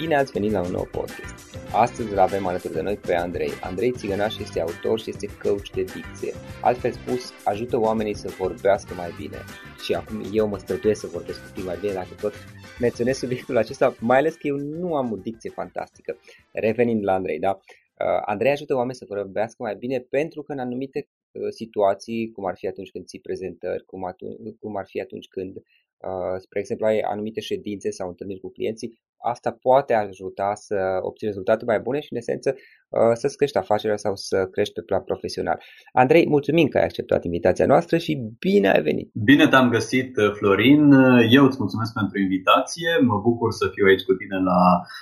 [0.00, 1.56] Bine ați venit la un nou podcast.
[1.72, 3.50] Astăzi îl avem alături de noi pe Andrei.
[3.62, 6.32] Andrei Țigănaș este autor și este coach de dicție.
[6.62, 9.36] Altfel spus, ajută oamenii să vorbească mai bine.
[9.84, 12.32] Și acum eu mă străduiesc să vorbesc un pic mai bine dacă tot
[12.80, 16.16] menționez subiectul acesta, mai ales că eu nu am o dicție fantastică.
[16.52, 17.58] Revenind la Andrei, da?
[17.58, 22.44] Uh, Andrei ajută oamenii să vorbească mai bine pentru că în anumite uh, situații, cum
[22.44, 25.56] ar fi atunci când ții prezentări, cum, atunci, cum ar fi atunci când
[25.98, 29.00] Uh, spre exemplu, ai anumite ședințe sau întâlniri cu clienții,
[29.32, 33.96] asta poate ajuta să obții rezultate mai bune și, în esență, uh, să-ți crești afacerea
[33.96, 35.58] sau să crești pe plan profesional.
[35.92, 39.10] Andrei, mulțumim că ai acceptat invitația noastră și bine ai venit!
[39.30, 40.92] Bine te-am găsit, uh, Florin!
[41.36, 44.60] Eu îți mulțumesc pentru invitație, mă bucur să fiu aici cu tine la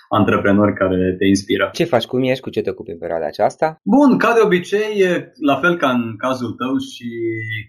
[0.09, 1.71] antreprenori care te inspiră.
[1.73, 3.81] Ce faci, cum ești, cu ce te ocupi în perioada aceasta?
[3.83, 4.93] Bun, ca de obicei,
[5.51, 7.09] la fel ca în cazul tău și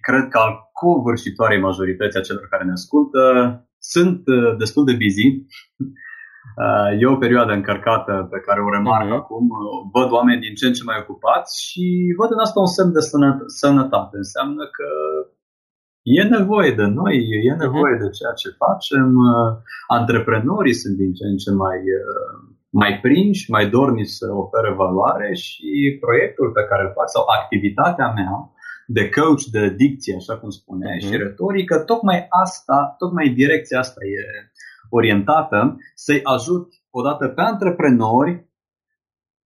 [0.02, 3.22] cred că al covârșitoarei majorității a celor care ne ascultă,
[3.80, 5.28] sunt uh, destul de busy
[5.80, 6.07] Uh,
[7.02, 9.20] e o perioadă încărcată pe care o remarc uh-huh.
[9.22, 9.46] acum.
[9.96, 11.86] Văd oameni din ce în ce mai ocupați și
[12.20, 13.04] văd în asta un semn de
[13.62, 14.16] sănătate.
[14.24, 14.90] Înseamnă că
[16.20, 17.16] e nevoie de noi,
[17.48, 17.64] e mhm.
[17.66, 18.04] nevoie uh-huh.
[18.04, 19.08] de ceea ce facem.
[19.32, 19.50] Uh,
[19.98, 22.36] antreprenorii sunt din ce în ce mai, uh,
[22.82, 25.70] mai prinși, mai dorniți să ofere valoare și
[26.04, 28.36] proiectul pe care îl fac sau activitatea mea
[28.98, 31.08] de coach de dicție, așa cum spuneai, uh-huh.
[31.08, 34.22] și retorică, tocmai asta, tocmai direcția asta e
[34.90, 38.46] orientată să-i ajut odată pe antreprenori,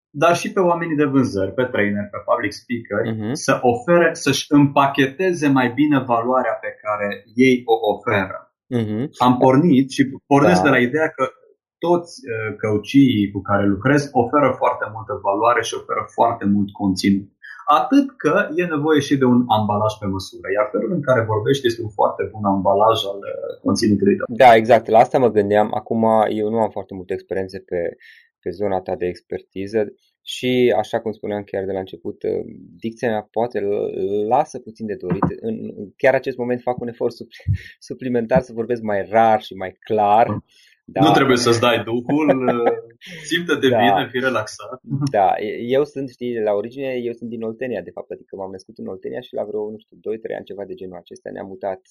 [0.10, 3.32] dar și pe oamenii de vânzări, pe trainer, pe public speaker, uh-huh.
[3.46, 8.40] să ofere, să-și împacheteze mai bine valoarea pe care ei o oferă.
[8.78, 9.04] Uh-huh.
[9.26, 10.68] Am pornit și pornesc da.
[10.68, 11.26] de la ideea că
[11.88, 17.30] toți uh, căucii cu care lucrez oferă foarte multă valoare și oferă foarte mult conținut
[17.66, 20.48] atât că e nevoie și de un ambalaj pe măsură.
[20.56, 24.26] Iar felul în care vorbești este un foarte bun ambalaj al uh, conținutului tău.
[24.44, 24.88] Da, exact.
[24.88, 25.68] La asta mă gândeam.
[25.74, 27.82] Acum eu nu am foarte multe experiențe pe,
[28.40, 29.82] pe zona ta de expertiză
[30.24, 32.46] și, așa cum spuneam chiar de la început, uh,
[32.80, 33.60] dicția mea poate
[34.28, 35.28] lasă puțin de dorit.
[35.40, 35.56] În
[35.98, 37.16] chiar acest moment fac un efort
[37.90, 40.28] suplimentar să vorbesc mai rar și mai clar.
[40.86, 41.02] Da.
[41.02, 42.28] Nu trebuie să-ți dai duhul,
[43.30, 43.78] simte-te da.
[43.78, 44.80] bine, fi relaxat.
[45.12, 45.30] Da,
[45.78, 48.88] eu sunt, știi, la origine, eu sunt din Oltenia, de fapt, adică m-am născut în
[48.88, 50.00] Oltenia și la vreo, nu știu, 2-3
[50.38, 51.82] ani, ceva de genul acesta, ne-am mutat,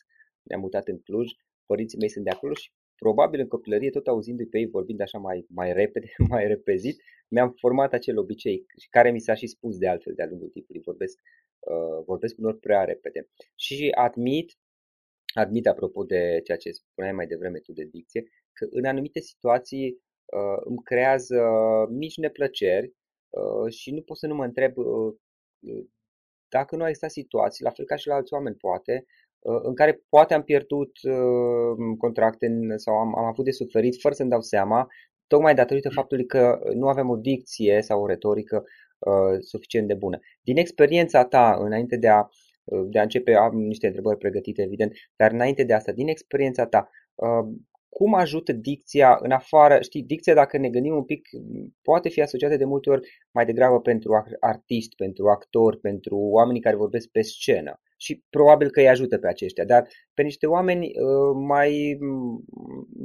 [0.42, 1.28] ne-am mutat în Cluj,
[1.66, 2.70] părinții mei sunt de acolo și
[3.04, 6.96] probabil în copilărie, tot auzindu-i pe ei vorbind așa mai, mai repede, mai repezit,
[7.28, 11.16] mi-am format acel obicei care mi s-a și spus de altfel de-a lungul timpului, vorbesc,
[11.58, 13.20] uh, vorbesc unor prea repede.
[13.54, 13.76] Și
[14.06, 14.48] admit,
[15.34, 20.02] admit apropo de ceea ce spuneai mai devreme tu de dicție, că în anumite situații
[20.24, 21.40] uh, îmi creează
[21.88, 22.92] mici neplăceri
[23.28, 25.14] uh, și nu pot să nu mă întreb uh,
[26.48, 29.04] dacă nu a existat situații, la fel ca și la alți oameni poate,
[29.42, 30.92] în care poate am pierdut
[31.98, 34.88] contracte sau am, am avut de suferit fără să-mi dau seama,
[35.26, 38.64] tocmai datorită faptului că nu avem o dicție sau o retorică
[39.38, 40.18] suficient de bună.
[40.42, 42.28] Din experiența ta, înainte de a,
[42.64, 46.88] de a începe, am niște întrebări pregătite, evident, dar înainte de asta, din experiența ta,
[47.90, 51.28] cum ajută dicția în afară, știi, dicția dacă ne gândim un pic,
[51.82, 56.76] poate fi asociată de multe ori mai degrabă pentru artiști, pentru actori, pentru oamenii care
[56.76, 57.80] vorbesc pe scenă.
[57.96, 61.98] Și probabil că îi ajută pe aceștia, dar pe niște oameni uh, mai,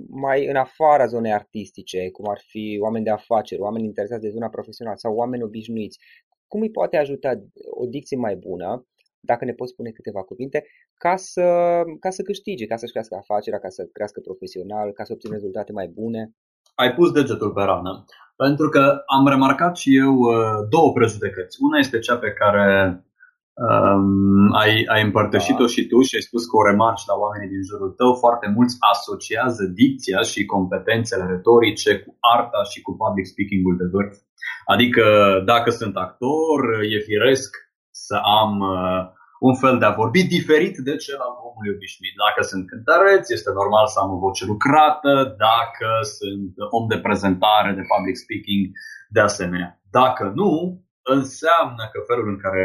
[0.09, 4.49] mai în afara zonei artistice, cum ar fi oameni de afaceri, oameni interesați de zona
[4.49, 5.99] profesională sau oameni obișnuiți,
[6.47, 8.87] cum îi poate ajuta o dicție mai bună
[9.25, 10.59] dacă ne poți spune câteva cuvinte,
[11.03, 11.47] ca să,
[11.99, 15.71] ca să câștige, ca să-și crească afacerea, ca să crească profesional, ca să obțină rezultate
[15.71, 16.21] mai bune?
[16.75, 18.05] Ai pus degetul pe rană.
[18.43, 18.83] Pentru că
[19.17, 21.57] am remarcat și eu uh, două prejudecăți.
[21.67, 22.67] Una este cea pe care
[23.65, 25.73] um, ai, ai împărtășit-o da.
[25.73, 28.11] și tu și ai spus că o remarci la oamenii din jurul tău.
[28.23, 34.15] Foarte mulți asociază dicția și competențele retorice cu arta și cu public speaking-ul de vârf.
[34.73, 35.05] Adică
[35.45, 36.59] dacă sunt actor,
[36.93, 37.49] e firesc
[38.03, 39.01] să am uh,
[39.49, 42.15] un fel de a vorbi diferit de cel al omului obișnuit.
[42.25, 45.13] Dacă sunt cântăreț, este normal să am o voce lucrată,
[45.45, 48.63] dacă sunt om de prezentare, de public speaking,
[49.15, 49.71] de asemenea.
[49.99, 50.51] Dacă nu,
[51.17, 52.63] înseamnă că felul în care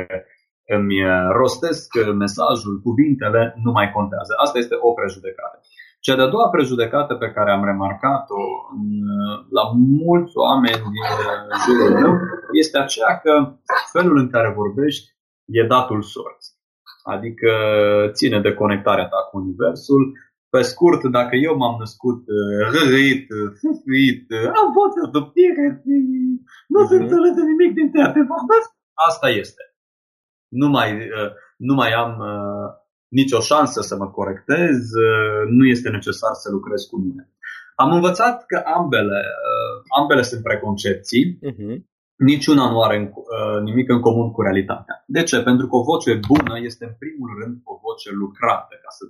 [0.77, 0.99] îmi
[1.41, 1.89] rostesc
[2.23, 4.33] mesajul, cuvintele, nu mai contează.
[4.45, 5.57] Asta este o prejudecată.
[6.05, 8.43] Cea de-a doua prejudecată pe care am remarcat-o
[9.59, 9.65] la
[10.05, 11.05] mulți oameni din
[11.65, 12.13] jurul meu
[12.63, 13.33] este aceea că
[13.93, 15.07] felul în care vorbești
[15.51, 16.55] e datul sorții.
[17.15, 17.51] Adică
[18.13, 20.03] ține de conectarea ta cu Universul.
[20.49, 23.27] Pe scurt, dacă eu m-am născut uh, răit,
[23.61, 25.83] fufuit, uh, am fost adoptire,
[26.69, 27.03] nu se mhm.
[27.03, 28.69] înțelege nimic din ceea ce vorbesc,
[29.09, 29.63] asta este.
[30.61, 32.13] Nu mai, uh, nu mai am
[33.09, 34.79] nicio șansă să mă corectez,
[35.49, 37.31] nu este necesar să lucrez cu mine.
[37.83, 41.77] Am învățat că ambele, uh, ambele sunt preconcepții, uh-huh.
[42.21, 45.05] Niciuna nu are uh, nimic în comun cu realitatea.
[45.07, 45.43] De ce?
[45.43, 49.05] Pentru că o voce bună este în primul rând o voce lucrată, ca să,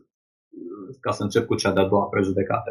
[1.01, 2.71] ca să încep cu cea de-a doua prejudecată.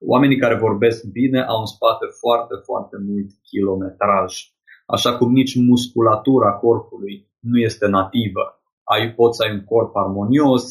[0.00, 4.30] Oamenii care vorbesc bine au în spate foarte, foarte mult kilometraj.
[4.86, 8.44] Așa cum nici musculatura corpului nu este nativă.
[8.84, 10.64] Ai, poți să ai un corp armonios,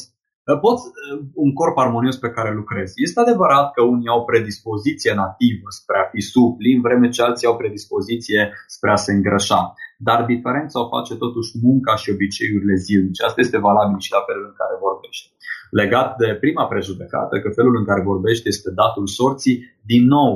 [0.56, 2.92] poți uh, un corp armonios pe care lucrezi.
[3.06, 7.46] Este adevărat că unii au predispoziție nativă spre a fi supli, în vreme ce alții
[7.46, 9.74] au predispoziție spre a se îngrășa.
[9.98, 13.24] Dar diferența o face totuși munca și obiceiurile zilnice.
[13.24, 15.26] Asta este valabil și la felul în care vorbești.
[15.70, 19.56] Legat de prima prejudecată, că felul în care vorbești este datul sorții,
[19.90, 20.30] din nou,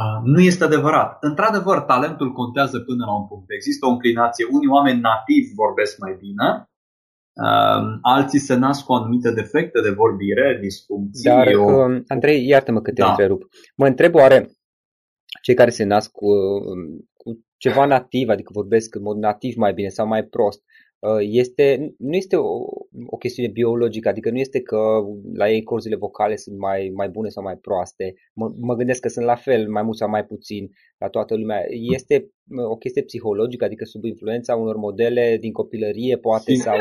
[0.00, 1.16] uh, nu este adevărat.
[1.20, 3.46] Într-adevăr, talentul contează până la un punct.
[3.50, 4.44] Există o înclinație.
[4.50, 6.69] Unii oameni nativi vorbesc mai bine, Uh,
[8.02, 11.30] alții se nasc cu anumite defecte de vorbire, disfuncții.
[11.30, 11.64] Dar, o...
[11.64, 13.08] Um, Andrei, iartă-mă că te da.
[13.08, 13.42] întrerup.
[13.76, 14.50] Mă întreb oare
[15.42, 19.72] cei care se nasc cu, um, cu ceva nativ, adică vorbesc în mod nativ mai
[19.72, 22.48] bine sau mai prost, uh, este, nu este o,
[23.06, 24.78] o chestiune biologică, adică nu este că
[25.34, 28.14] la ei corzile vocale sunt mai, mai bune sau mai proaste.
[28.34, 31.60] Mă, mă gândesc că sunt la fel, mai mult sau mai puțin la toată lumea.
[31.68, 32.14] Este
[32.48, 36.76] uh, o chestie psihologică, adică sub influența unor modele din copilărie, poate, sau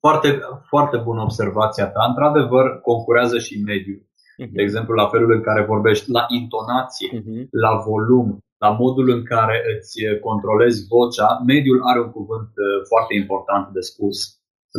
[0.00, 0.28] foarte,
[0.68, 2.04] foarte bună observația ta.
[2.08, 4.02] Într-adevăr, concurează și mediul.
[4.02, 4.52] Uh-huh.
[4.52, 7.46] De exemplu, la felul în care vorbești, la intonație, uh-huh.
[7.50, 9.92] la volum, la modul în care îți
[10.28, 14.16] controlezi vocea, mediul are un cuvânt uh, foarte important de spus.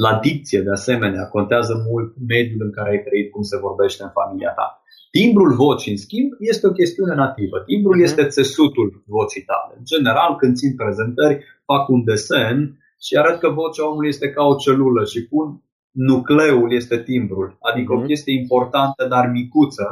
[0.06, 4.16] La dicție, de asemenea, contează mult mediul în care ai trăit, cum se vorbește în
[4.20, 4.68] familia ta.
[5.18, 7.58] Timbrul vocii, în schimb, este o chestiune nativă.
[7.60, 8.08] Timbrul uh-huh.
[8.08, 8.88] este țesutul
[9.18, 9.74] vocii tale.
[9.78, 12.58] În general, când țin prezentări, fac un desen
[13.06, 15.48] și arăt că vocea omului este ca o celulă și pun
[15.92, 17.96] nucleul este timbrul, adică mm-hmm.
[17.96, 18.08] o mhm.
[18.08, 19.88] chestie importantă, dar micuță,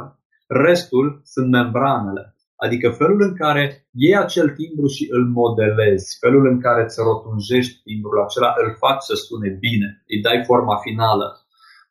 [0.46, 2.33] restul sunt membranele.
[2.64, 7.82] Adică felul în care iei acel timbru și îl modelezi, felul în care îți rotunjești
[7.82, 11.28] timbrul acela, îl faci să sune bine, îi dai forma finală.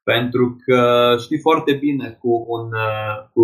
[0.04, 0.80] Pentru că
[1.24, 2.70] știi foarte bine cu, un,
[3.34, 3.44] cu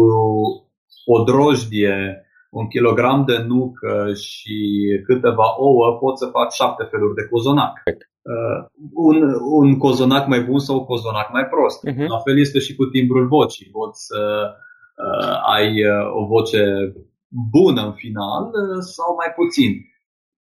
[1.05, 4.57] o drojdie un kilogram de nucă și
[5.05, 7.73] câteva ouă, poți să faci șapte feluri de cozonac.
[7.85, 8.59] Uh,
[8.93, 11.79] un, un cozonac mai bun sau un cozonac mai prost.
[11.89, 12.07] Uh-huh.
[12.07, 13.69] La fel este și cu timbrul vocii.
[13.71, 14.51] Poți să
[14.95, 16.93] uh, ai uh, o voce
[17.29, 19.71] bună în final uh, sau mai puțin.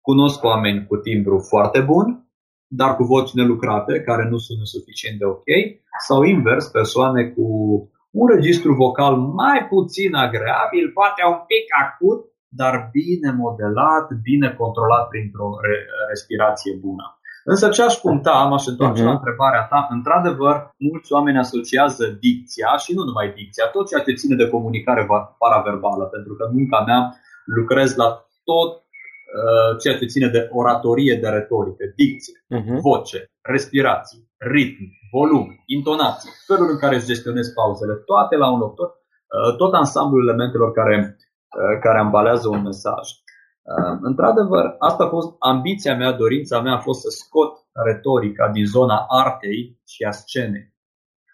[0.02, 2.28] Cunosc oameni cu timbru foarte bun,
[2.68, 5.50] dar cu voci nelucrate, care nu sună suficient de ok,
[6.08, 7.46] sau invers, persoane cu
[8.20, 15.08] un registru vocal mai puțin agreabil, poate un pic acut, dar bine modelat, bine controlat
[15.08, 17.06] printr-o re- respirație bună.
[17.44, 19.06] Însă ce aș punta, m-aș întoarce uh-huh.
[19.06, 24.14] la întrebarea ta, într-adevăr, mulți oameni asociază dicția și nu numai dicția, tot ceea ce
[24.14, 25.08] ține de comunicare
[25.38, 27.02] paraverbală, pentru că în munca mea
[27.46, 28.08] lucrez la
[28.44, 32.80] tot uh, ceea ce ține de oratorie, de retorică, dicție, uh-huh.
[32.88, 38.76] voce, respirații, ritm, volum, intonație, felul în care îți gestionezi pauzele, toate la un loc,
[38.76, 43.06] tot, uh, tot ansamblul elementelor care, uh, care ambalează un mesaj.
[43.64, 47.54] Uh, într-adevăr, asta a fost ambiția mea, dorința mea a fost să scot
[47.88, 50.74] retorica din zona artei și a scenei.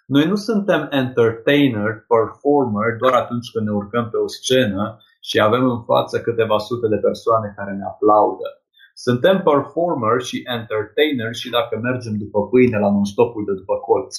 [0.05, 5.63] Noi nu suntem entertainer, performer doar atunci când ne urcăm pe o scenă și avem
[5.69, 8.50] în față câteva sute de persoane care ne aplaudă.
[8.93, 14.15] Suntem performer și entertainer și dacă mergem după pâine la non-stopul de după colț.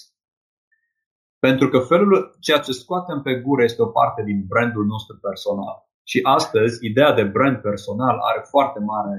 [1.38, 5.89] Pentru că felul, ceea ce scoatem pe gură este o parte din brandul nostru personal.
[6.10, 9.18] Și astăzi, ideea de brand personal are foarte mare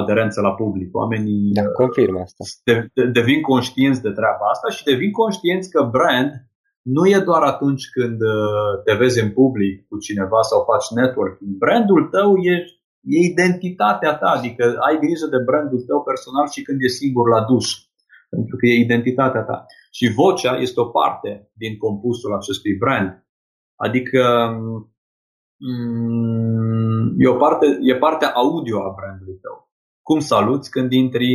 [0.00, 0.88] aderență la public.
[1.00, 2.42] Oamenii da, confirmă asta.
[2.68, 6.32] De, de, devin conștienți de treaba asta și devin conștienți că brand
[6.96, 11.50] nu e doar atunci când uh, te vezi în public cu cineva sau faci networking.
[11.64, 12.56] Brandul tău e
[13.14, 17.44] e identitatea ta, adică ai grijă de brandul tău personal și când e singur la
[17.50, 17.68] duș,
[18.34, 19.66] pentru că e identitatea ta.
[19.96, 23.10] Și vocea este o parte din compusul acestui brand.
[23.76, 24.22] Adică
[24.58, 24.91] mm,
[27.18, 29.70] e, o parte, e partea audio a brandului tău.
[30.02, 31.32] Cum saluți când intri?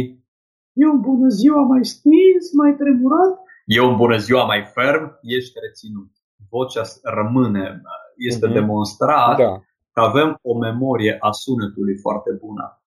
[0.73, 3.33] E un bună ziua mai stins, mai tremurat?
[3.65, 6.11] E un bună ziua mai ferm, ești reținut.
[6.49, 7.81] Vocea rămâne,
[8.29, 8.53] este uh-huh.
[8.53, 9.61] demonstrat da
[9.93, 12.81] că avem o memorie a sunetului foarte bună.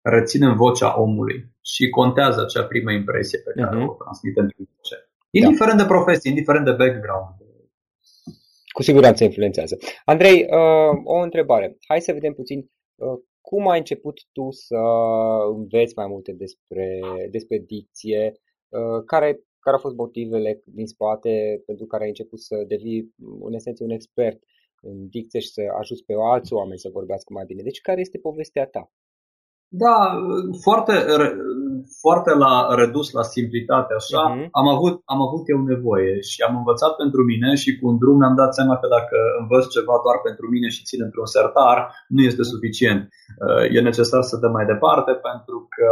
[0.00, 3.88] Reținem vocea omului și contează acea primă impresie pe care uh-huh.
[3.88, 4.96] o transmitem prin voce.
[5.30, 5.82] Indiferent da.
[5.82, 7.34] de profesie, indiferent de background.
[8.76, 9.76] Cu siguranță influențează.
[10.04, 11.76] Andrei, uh, o întrebare.
[11.88, 14.80] Hai să vedem puțin uh, cum ai început tu să
[15.56, 18.32] înveți mai multe despre, despre dicție,
[18.68, 19.28] uh, care,
[19.58, 23.90] care au fost motivele din spate pentru care ai început să devii în esență un
[23.90, 24.38] expert
[24.80, 27.62] în dicție și să ajuți pe alți oameni să vorbească mai bine.
[27.62, 28.90] Deci care este povestea ta?
[29.68, 29.96] Da,
[30.62, 30.92] foarte,
[32.02, 34.48] foarte la redus la simplitate, așa, uh-huh.
[34.60, 38.16] am, avut, am avut eu nevoie și am învățat pentru mine și cu un drum
[38.18, 41.78] mi-am dat seama că dacă învăț ceva doar pentru mine și țin într-un sertar,
[42.14, 43.02] nu este suficient.
[43.46, 45.90] Uh, e necesar să dăm mai departe pentru că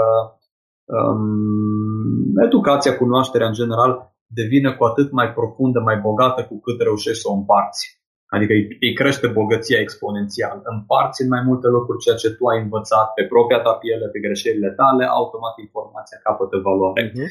[0.98, 3.90] um, educația, cunoașterea în general
[4.26, 8.03] devine cu atât mai profundă, mai bogată cu cât reușești să o împarți.
[8.36, 8.52] Adică
[8.86, 10.56] îi, crește bogăția exponențial.
[10.74, 14.18] Împarți în mai multe locuri ceea ce tu ai învățat pe propria ta piele, pe
[14.26, 17.02] greșelile tale, automat informația capătă valoare.
[17.10, 17.28] Uh-huh.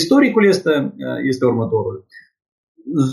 [0.00, 0.72] Istoricul este,
[1.30, 1.96] este următorul.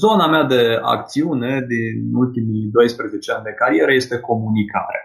[0.03, 5.01] Zona mea de acțiune din ultimii 12 ani de carieră este comunicare.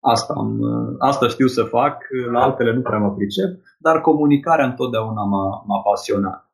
[0.00, 0.50] Asta, am,
[0.98, 1.96] asta știu să fac,
[2.32, 6.49] la altele nu prea mă pricep, dar comunicarea întotdeauna m-a, m-a pasionat.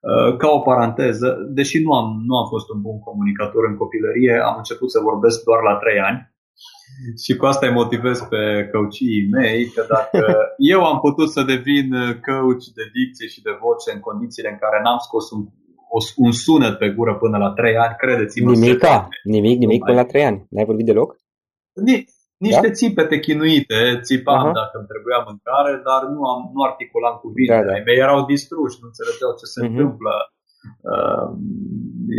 [0.00, 4.34] Uh, ca o paranteză, deși nu am, nu am fost un bun comunicator în copilărie,
[4.48, 6.20] am început să vorbesc doar la 3 ani
[7.24, 10.24] și cu asta îi motivez pe coachii mei că dacă
[10.74, 11.88] eu am putut să devin
[12.26, 15.42] coach de dicție și de voce în condițiile în care n-am scos un,
[16.24, 18.50] un sunet pe gură până la 3 ani, credeți-mă.
[18.50, 18.84] Nimic,
[19.22, 20.46] nimic, nimic până la 3 ani.
[20.50, 21.16] N-ai vorbit deloc?
[22.46, 22.76] Niște da?
[22.78, 24.58] țipete chinuite, țipam uh-huh.
[24.60, 27.58] dacă îmi trebuia mâncare, dar nu, am, nu articulam cuvinte.
[27.58, 27.72] Da, da.
[27.72, 29.68] Ai mei erau distruși, nu înțelegeau ce se uh-huh.
[29.68, 30.14] întâmplă.
[30.92, 31.28] Uh,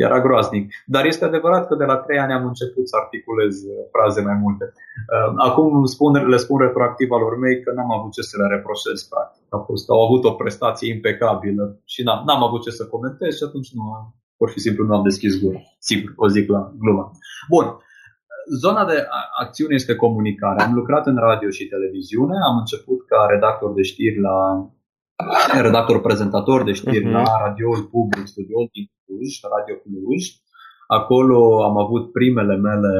[0.05, 0.65] era groaznic.
[0.86, 4.38] Dar este adevărat că de la trei ani am început să articulez uh, fraze mai
[4.43, 4.65] multe.
[4.74, 8.97] Uh, acum spun, le spun retroactiv alor mei că n-am avut ce să le reproșez,
[9.12, 9.43] practic.
[9.50, 13.43] A fost, au avut o prestație impecabilă și n-am, n-am avut ce să comentez și
[13.47, 15.59] atunci nu am, pur și simplu nu am deschis gura.
[15.79, 17.12] Sigur, o zic la glumă.
[17.50, 17.65] Bun,
[18.63, 19.07] zona de
[19.39, 20.61] acțiune este comunicare.
[20.61, 24.37] Am lucrat în radio și televiziune, am început ca redactor de știri la
[25.61, 27.17] redactor prezentator de știri uh-huh.
[27.17, 30.23] la radioul public, studioul din Cluj, Radio Cluj.
[30.87, 31.37] Acolo
[31.69, 32.95] am avut primele mele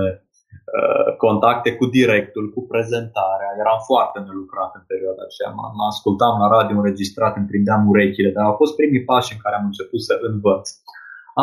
[0.78, 3.50] uh, contacte cu directul, cu prezentarea.
[3.64, 5.52] Eram foarte nelucrat în perioada aceea.
[5.58, 9.40] Mă, mă ascultam la radio înregistrat, îmi prindeam urechile, dar au fost primii pași în
[9.44, 10.66] care am început să învăț.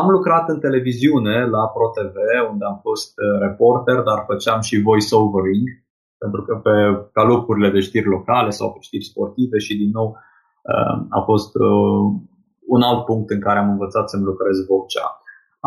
[0.00, 2.16] Am lucrat în televiziune la ProTV,
[2.52, 5.66] unde am fost uh, reporter, dar făceam și voice-overing,
[6.22, 6.74] pentru că pe
[7.16, 10.08] calupurile de știri locale sau pe știri sportive și din nou
[10.72, 12.04] uh, a fost uh,
[12.74, 15.06] un alt punct în care am învățat să-mi lucrez vocea.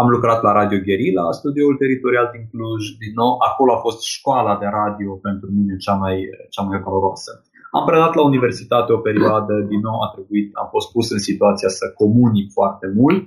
[0.01, 4.53] Am lucrat la Radio Guerilla, studioul teritorial din Cluj, din nou, acolo a fost școala
[4.61, 6.15] de radio pentru mine cea mai,
[6.53, 7.31] cea mai valoroasă.
[7.77, 11.69] Am predat la universitate o perioadă, din nou a trebuit, am fost pus în situația
[11.79, 13.25] să comunic foarte mult,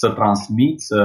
[0.00, 1.00] să transmit, să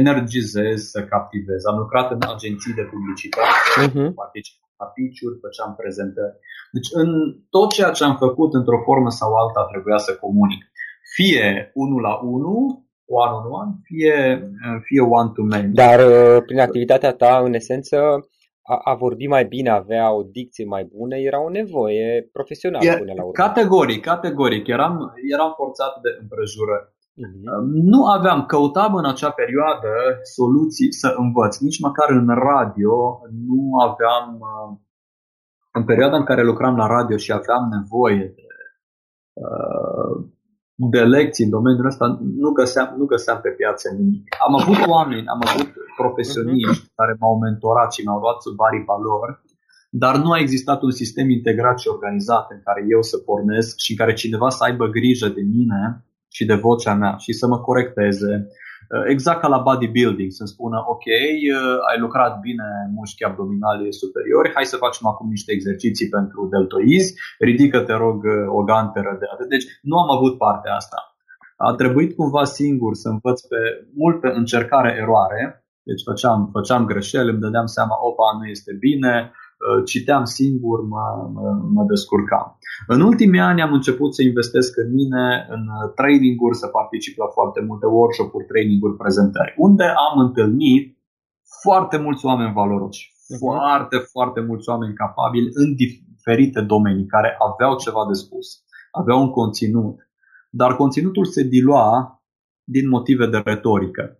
[0.00, 1.60] energizez, să captivez.
[1.64, 4.08] Am lucrat în agenții de publicitate, uh-huh.
[4.22, 6.36] participam la pitch-uri, făceam prezentări.
[6.76, 7.10] Deci în
[7.54, 10.62] tot ceea ce am făcut, într-o formă sau alta, trebuia să comunic.
[11.16, 12.62] Fie unul la unul,
[13.20, 14.16] one on one, fie,
[14.86, 15.72] fie one to many.
[15.82, 17.96] Dar uh, prin activitatea ta, în esență,
[18.72, 22.98] a, a vorbi mai bine, avea o dicție mai bună, era o nevoie profesională e,
[23.02, 23.44] până la urmă.
[23.46, 24.66] Categoric, categoric.
[24.66, 24.94] Eram,
[25.34, 26.88] eram forțat de împrejurări.
[27.18, 27.60] Uh-huh.
[27.92, 29.90] Nu aveam, căutam în acea perioadă
[30.22, 31.58] soluții să învăț.
[31.58, 34.78] Nici măcar în radio nu aveam, uh,
[35.72, 38.48] în perioada în care lucram la radio și aveam nevoie de,
[39.32, 40.24] uh,
[40.74, 44.26] de lecții în domeniul ăsta, nu găseam, nu găseam pe piață nimic.
[44.46, 46.94] Am avut oameni, am avut profesioniști uh-huh.
[46.94, 49.40] care m-au mentorat și m-au luat sub vari valori,
[49.90, 53.90] dar nu a existat un sistem integrat și organizat în care eu să pornesc și
[53.90, 56.02] în care cineva să aibă grijă de mine
[56.36, 58.32] și de vocea mea și să mă corecteze.
[58.94, 64.52] Uh, exact ca la bodybuilding, să-mi spună, ok, uh, ai lucrat bine mușchi abdominali superiori,
[64.54, 69.26] hai să facem acum niște exerciții pentru deltoizi, ridică, te rog, uh, o ganteră de
[69.32, 69.48] atât.
[69.48, 70.98] Deci nu am avut partea asta.
[71.56, 73.60] A trebuit cumva singur să învăț pe
[73.94, 75.42] mult pe încercare-eroare,
[75.82, 79.47] deci făceam, făceam greșeli, îmi dădeam seama, opa, nu este bine, Uh,
[79.84, 82.58] citeam singur, mă, mă, mă descurcam.
[82.86, 87.26] În ultimii ani am început să investesc în mine, în uh, training-uri, să particip la
[87.26, 90.98] foarte multe workshop-uri, training-uri, prezentări, unde am întâlnit
[91.62, 93.38] foarte mulți oameni valoroși, uh-huh.
[93.38, 98.46] foarte, foarte mulți oameni capabili în diferite domenii care aveau ceva de spus,
[98.90, 99.96] aveau un conținut,
[100.50, 102.22] dar conținutul se dilua
[102.64, 104.17] din motive de retorică.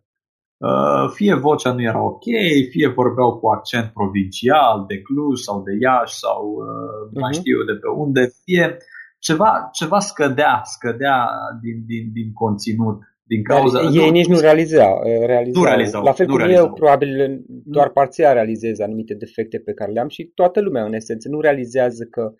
[0.58, 2.26] Uh, fie vocea nu era ok,
[2.70, 7.38] fie vorbeau cu accent provincial de Cluj sau de Iași sau uh, mai mhm.
[7.38, 8.76] știu eu de pe unde, fie
[9.18, 11.28] ceva, ceva scădea, scădea
[11.62, 12.98] din, din, din conținut.
[13.32, 15.62] Din cauza, Dar ei nu, nici nu realizau, realizau.
[15.62, 16.02] Nu realizau.
[16.02, 16.66] La fel nu cum realizau.
[16.66, 20.94] eu probabil doar parțial realizez anumite defecte pe care le am și toată lumea în
[20.94, 22.32] esență nu realizează că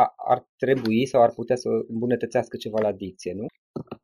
[0.00, 3.46] a, ar trebui sau ar putea să îmbunătățească ceva la dicție, nu?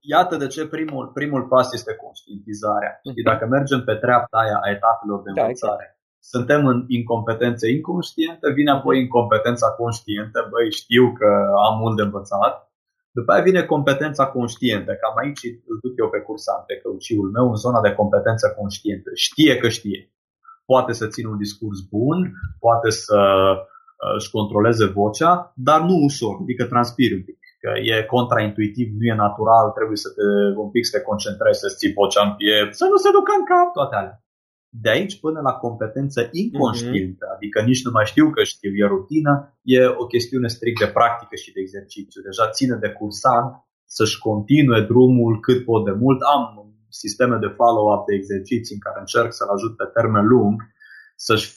[0.00, 2.92] Iată de ce primul, primul pas este conștientizarea.
[2.96, 3.14] Uh-huh.
[3.14, 6.00] Și dacă mergem pe treapta aia a etapelor de da, învățare, exact.
[6.32, 11.28] suntem în incompetență inconștientă, vine apoi incompetența conștientă, băi, știu că
[11.66, 12.54] am mult de învățat,
[13.18, 17.46] după aia vine competența conștientă, cam aici îl duc eu pe cursant, pe căuciul meu,
[17.48, 19.10] în zona de competență conștientă.
[19.14, 20.00] Știe că știe.
[20.64, 23.68] Poate să țină un discurs bun, poate să uh,
[24.18, 25.32] își controleze vocea,
[25.68, 27.38] dar nu ușor, adică transpiri un pic.
[27.62, 30.24] Că e contraintuitiv, nu e natural, trebuie să te
[30.64, 33.44] un pic să te concentrezi, să-ți ții vocea în piept, să nu se ducă în
[33.52, 34.16] cap, toate alea.
[34.84, 37.36] De aici până la competență inconștientă, mm-hmm.
[37.36, 39.34] adică nici nu mai știu că știu, e rutină,
[39.76, 42.20] e o chestiune strict de practică și de exercițiu.
[42.28, 43.50] Deja ține de cursant
[43.96, 46.18] să-și continue drumul cât pot de mult.
[46.34, 46.42] Am
[46.88, 50.56] sisteme de follow-up de exerciții în care încerc să-l ajut pe termen lung
[51.26, 51.48] să-și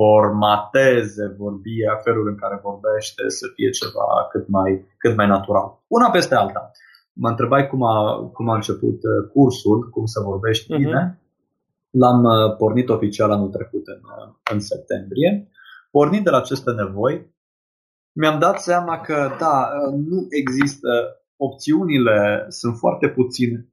[0.00, 5.68] formateze vorbia, felul în care vorbește, să fie ceva cât mai, cât mai natural.
[5.86, 6.70] Una peste alta.
[7.12, 7.96] Mă întrebai cum a,
[8.32, 10.82] cum a început uh, cursul, cum să vorbești mhm.
[10.82, 11.00] bine.
[11.02, 11.18] Uh-huh.
[11.90, 15.48] L-am uh, pornit oficial anul trecut în, uh, în septembrie.
[15.90, 17.34] Pornind de la aceste nevoi,
[18.12, 20.88] mi-am dat seama că, da, uh, nu există
[21.36, 23.70] opțiunile, sunt foarte puține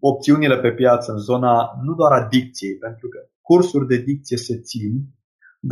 [0.00, 4.56] opțiunile pe piață în zona nu doar a dicției, pentru că cursuri de dicție se
[4.68, 4.92] țin,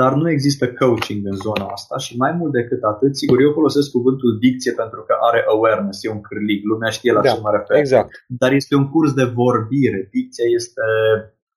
[0.00, 3.90] dar nu există coaching în zona asta și mai mult decât atât, sigur, eu folosesc
[3.90, 7.50] cuvântul dicție pentru că are awareness, e un cârlig, lumea știe la da, ce mă
[7.56, 7.76] refer.
[7.76, 8.10] Exact.
[8.42, 10.08] Dar este un curs de vorbire.
[10.16, 10.82] Dicția este,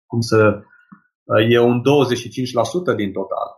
[0.10, 0.40] cum să,
[1.50, 1.78] e un
[2.94, 3.50] 25% din total.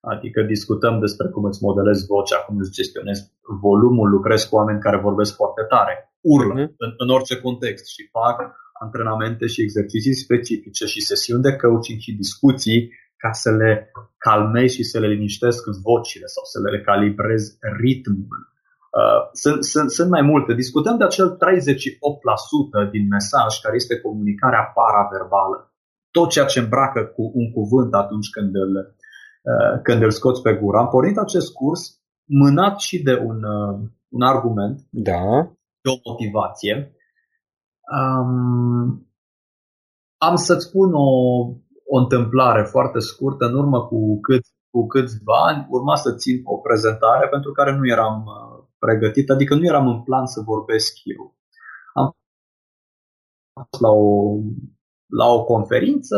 [0.00, 3.22] Adică discutăm despre cum îți modelezi vocea, cum îți gestionezi
[3.60, 6.74] volumul, lucrezi cu oameni care vorbesc foarte tare, urlă uh-huh.
[6.84, 8.36] în, în orice context și fac
[8.84, 12.80] antrenamente și exerciții specifice și sesiuni de coaching și discuții
[13.22, 13.72] ca să le
[14.26, 17.42] calmezi și să le liniștesc vocile sau să le calibrez
[17.82, 18.38] ritmul.
[18.98, 20.54] Uh, sunt, sunt, sunt mai multe.
[20.54, 25.58] Discutăm de acel 38% din mesaj care este comunicarea paraverbală.
[26.10, 28.72] Tot ceea ce îmbracă cu un cuvânt atunci când îl,
[29.50, 30.78] uh, când îl scoți pe gură.
[30.78, 31.82] Am pornit acest curs
[32.24, 35.22] mânat și de un, uh, un argument, da.
[35.82, 36.94] de o motivație.
[37.98, 39.10] Um,
[40.18, 41.10] am să-ți spun o,
[41.86, 46.56] o întâmplare foarte scurtă, în urmă cu, cât, cu câțiva ani, urma să țin o
[46.56, 51.36] prezentare pentru care nu eram uh, pregătit, adică nu eram în plan să vorbesc eu.
[51.94, 52.16] Am
[53.52, 54.36] fost la o,
[55.06, 56.16] la o conferință,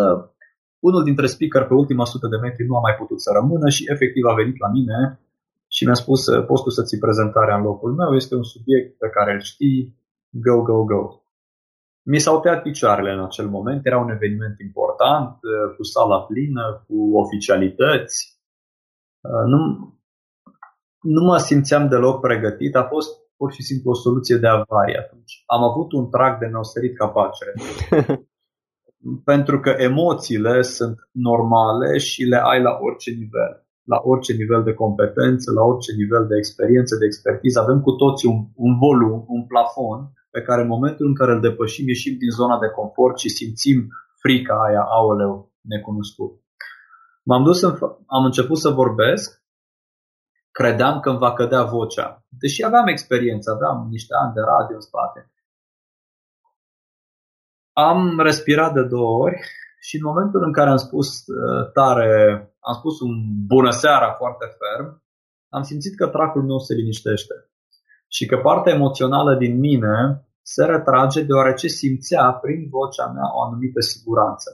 [0.78, 3.86] unul dintre speaker pe ultima sută de metri nu a mai putut să rămână și
[3.92, 5.20] efectiv a venit la mine
[5.68, 9.08] și mi-a spus poți tu să ții prezentarea în locul meu, este un subiect pe
[9.08, 9.96] care îl știi,
[10.30, 11.21] go, go, go.
[12.04, 16.84] Mi s-au tăiat picioarele în acel moment, era un eveniment important, uh, cu sala plină,
[16.86, 18.40] cu oficialități.
[19.20, 19.58] Uh, nu,
[21.00, 25.42] nu mă simțeam deloc pregătit, a fost pur și simplu o soluție de avarie atunci.
[25.46, 27.52] Am avut un trag de neosterit ca pacere.
[29.30, 33.52] Pentru că emoțiile sunt normale și le ai la orice nivel.
[33.84, 37.60] La orice nivel de competență, la orice nivel de experiență, de expertiză.
[37.60, 41.40] Avem cu toții un, un volum, un plafon pe care în momentul în care îl
[41.40, 43.78] depășim, ieșim din zona de confort și simțim
[44.22, 46.32] frica aia, aoleu, necunoscut.
[47.22, 49.42] M-am dus, în, am început să vorbesc,
[50.50, 54.80] credeam că îmi va cădea vocea, deși aveam experiență, aveam niște ani de radio în
[54.80, 55.30] spate.
[57.72, 59.36] Am respirat de două ori
[59.80, 62.12] și în momentul în care am spus uh, tare,
[62.60, 63.14] am spus un
[63.46, 65.02] bună seara foarte ferm,
[65.48, 67.51] am simțit că tracul meu se liniștește
[68.16, 69.96] și că partea emoțională din mine
[70.42, 74.48] se retrage deoarece simțea prin vocea mea o anumită siguranță.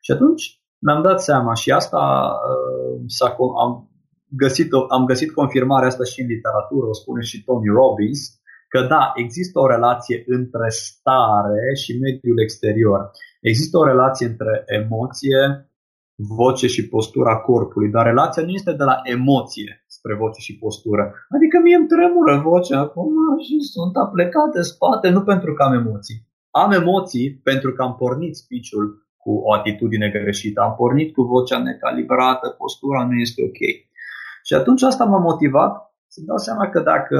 [0.00, 0.44] Și atunci
[0.78, 2.02] mi-am dat seama și asta
[2.50, 3.90] uh, s-a, am,
[4.28, 8.20] găsit, am găsit confirmarea asta și în literatură, o spune și Tony Robbins,
[8.68, 13.10] că da, există o relație între stare și mediul exterior.
[13.40, 15.70] Există o relație între emoție,
[16.16, 21.04] voce și postura corpului, dar relația nu este de la emoție spre voce și postură.
[21.36, 23.12] Adică mie îmi tremură vocea acum
[23.46, 26.18] și sunt aplecat de spate, nu pentru că am emoții.
[26.62, 28.86] Am emoții pentru că am pornit speech-ul
[29.22, 33.60] cu o atitudine greșită, am pornit cu vocea necalibrată, postura nu este ok.
[34.46, 35.72] Și atunci asta m-a motivat
[36.14, 37.18] să dau seama că dacă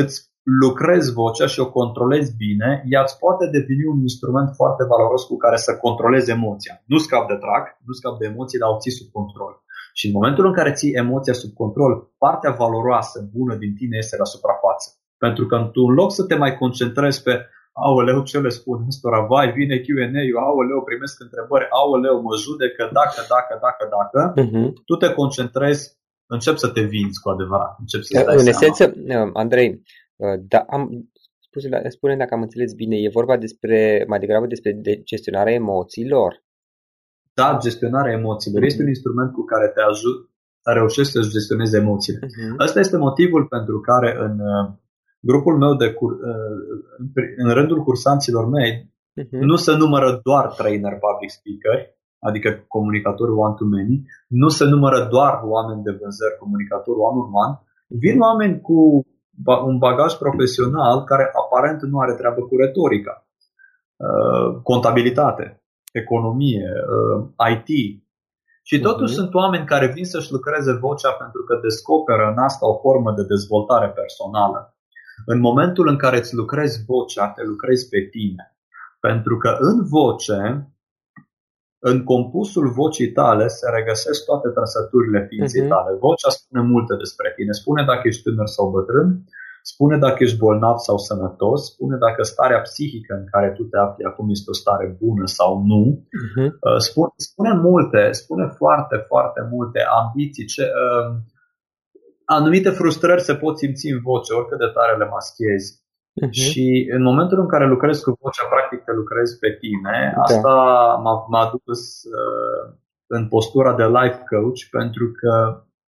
[0.00, 0.16] îți
[0.62, 5.36] lucrezi vocea și o controlezi bine, ea îți poate deveni un instrument foarte valoros cu
[5.44, 6.74] care să controlezi emoția.
[6.92, 9.52] Nu scap de trac, nu scap de emoții, dar o ții sub control.
[9.98, 14.16] Și în momentul în care ții emoția sub control, partea valoroasă, bună din tine este
[14.16, 14.88] la suprafață.
[15.24, 17.34] Pentru că tu, în loc să te mai concentrezi pe
[17.72, 23.20] aoleu, ce le spun ăstora, vai, vine Q&A-ul, aoleu, primesc întrebări, aoleu, mă judecă, dacă,
[23.34, 24.68] dacă, dacă, dacă, uh-huh.
[24.88, 25.98] tu te concentrezi
[26.36, 27.76] încep să te vinzi cu adevărat.
[27.78, 28.92] Încep să în esență,
[29.32, 29.82] Andrei,
[30.52, 35.00] da, am, spune, spune dacă am înțeles bine, e vorba despre, mai degrabă despre de
[35.04, 36.42] gestionarea emoțiilor.
[37.40, 38.60] Da, gestionarea emoțiilor.
[38.60, 38.70] Mm-hmm.
[38.70, 40.18] Este un instrument cu care te ajut,
[40.78, 42.26] reușești să-ți gestionezi emoțiile.
[42.26, 42.56] Mm-hmm.
[42.64, 44.64] Asta este motivul pentru care în uh,
[45.20, 46.58] grupul meu de cur, uh,
[47.44, 48.72] în rândul cursanților mei
[49.20, 49.42] mm-hmm.
[49.50, 51.78] nu se numără doar trainer public speaker,
[52.28, 53.96] adică comunicatori one-to-many,
[54.28, 57.54] nu se numără doar oameni de vânzări, comunicatori one-on-one,
[58.02, 58.78] vin oameni cu
[59.70, 63.14] un bagaj profesional care aparent nu are treabă cu retorica,
[63.96, 65.44] uh, contabilitate,
[65.90, 66.72] economie,
[67.50, 68.00] IT,
[68.62, 69.16] și totuși uh-huh.
[69.16, 73.24] sunt oameni care vin să-și lucreze vocea pentru că descoperă în asta o formă de
[73.24, 74.76] dezvoltare personală.
[75.26, 78.56] În momentul în care îți lucrezi vocea, te lucrezi pe tine.
[79.00, 80.40] Pentru că în voce,
[81.78, 85.68] în compusul vocii tale se regăsesc toate trăsăturile ființei uh-huh.
[85.68, 85.96] tale.
[85.98, 87.52] Vocea spune multe despre tine.
[87.52, 89.24] Spune dacă ești tânăr sau bătrân,
[89.72, 94.04] spune dacă ești bolnav sau sănătos, spune dacă starea psihică în care tu te afli
[94.10, 95.82] acum este o stare bună sau nu.
[96.20, 96.50] Uh-huh.
[96.88, 101.08] Spune, spune multe, spune foarte, foarte multe ambiții, ce, uh,
[102.36, 105.68] anumite frustrări se pot simți în voce, oricât de tare le maschezi.
[105.78, 106.32] Uh-huh.
[106.40, 109.96] Și în momentul în care lucrezi cu vocea, practic te lucrezi pe tine.
[110.14, 110.20] Da.
[110.22, 110.54] Asta
[111.04, 111.82] m-a, m-a dus
[112.18, 112.64] uh,
[113.16, 115.32] în postura de life coach pentru că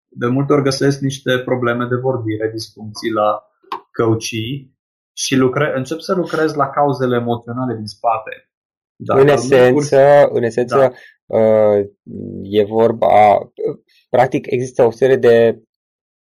[0.09, 3.48] de multe ori găsesc niște probleme de vorbire, disfuncții la
[3.99, 4.77] căucii
[5.17, 8.51] și lucre, încep să lucrez la cauzele emoționale din spate.
[8.97, 11.39] Dar în esență, în esență da.
[11.39, 11.85] uh,
[12.43, 13.09] e vorba,
[14.11, 15.63] practic există o serie de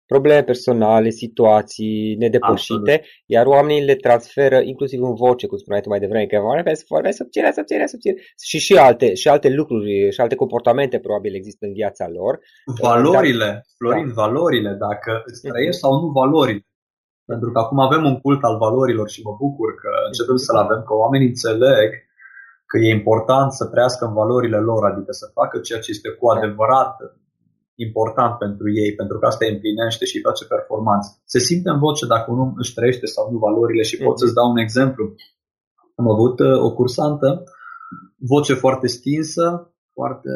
[0.06, 3.26] probleme personale, situații nedepășite, Absolut.
[3.26, 7.18] iar oamenii le transferă inclusiv în voce, cum spuneai tu mai devreme, că vorbesc, vorbesc
[7.18, 11.74] subțire, subțire, subțire, și și alte, și alte lucruri și alte comportamente probabil există în
[11.74, 12.40] viața lor.
[12.82, 14.14] Valorile, dar, Florin, da.
[14.14, 16.66] valorile, dacă îți trăiești sau nu valorile.
[17.32, 20.82] Pentru că acum avem un cult al valorilor și mă bucur că începem să-l avem,
[20.88, 21.90] că oamenii înțeleg
[22.70, 26.26] că e important să trăiască în valorile lor, adică să facă ceea ce este cu
[26.28, 26.96] adevărat
[27.76, 31.10] important pentru ei, pentru că asta îi împlinește și îi face performanță.
[31.26, 34.34] Se simte în voce dacă un om își trăiește sau nu valorile și pot să-ți
[34.34, 35.04] dau un exemplu.
[35.96, 37.44] Am avut uh, o cursantă,
[38.18, 40.30] voce foarte stinsă, foarte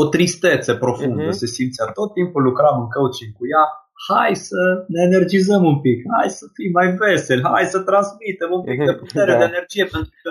[0.00, 1.38] o tristețe profundă, uh-huh.
[1.40, 3.64] se simțea tot timpul, lucram în coaching cu ea,
[4.08, 8.62] hai să ne energizăm un pic, hai să fim mai veseli, hai să transmitem un
[8.62, 8.98] pic de mhm.
[8.98, 9.38] putere, da.
[9.38, 10.30] de energie, pentru că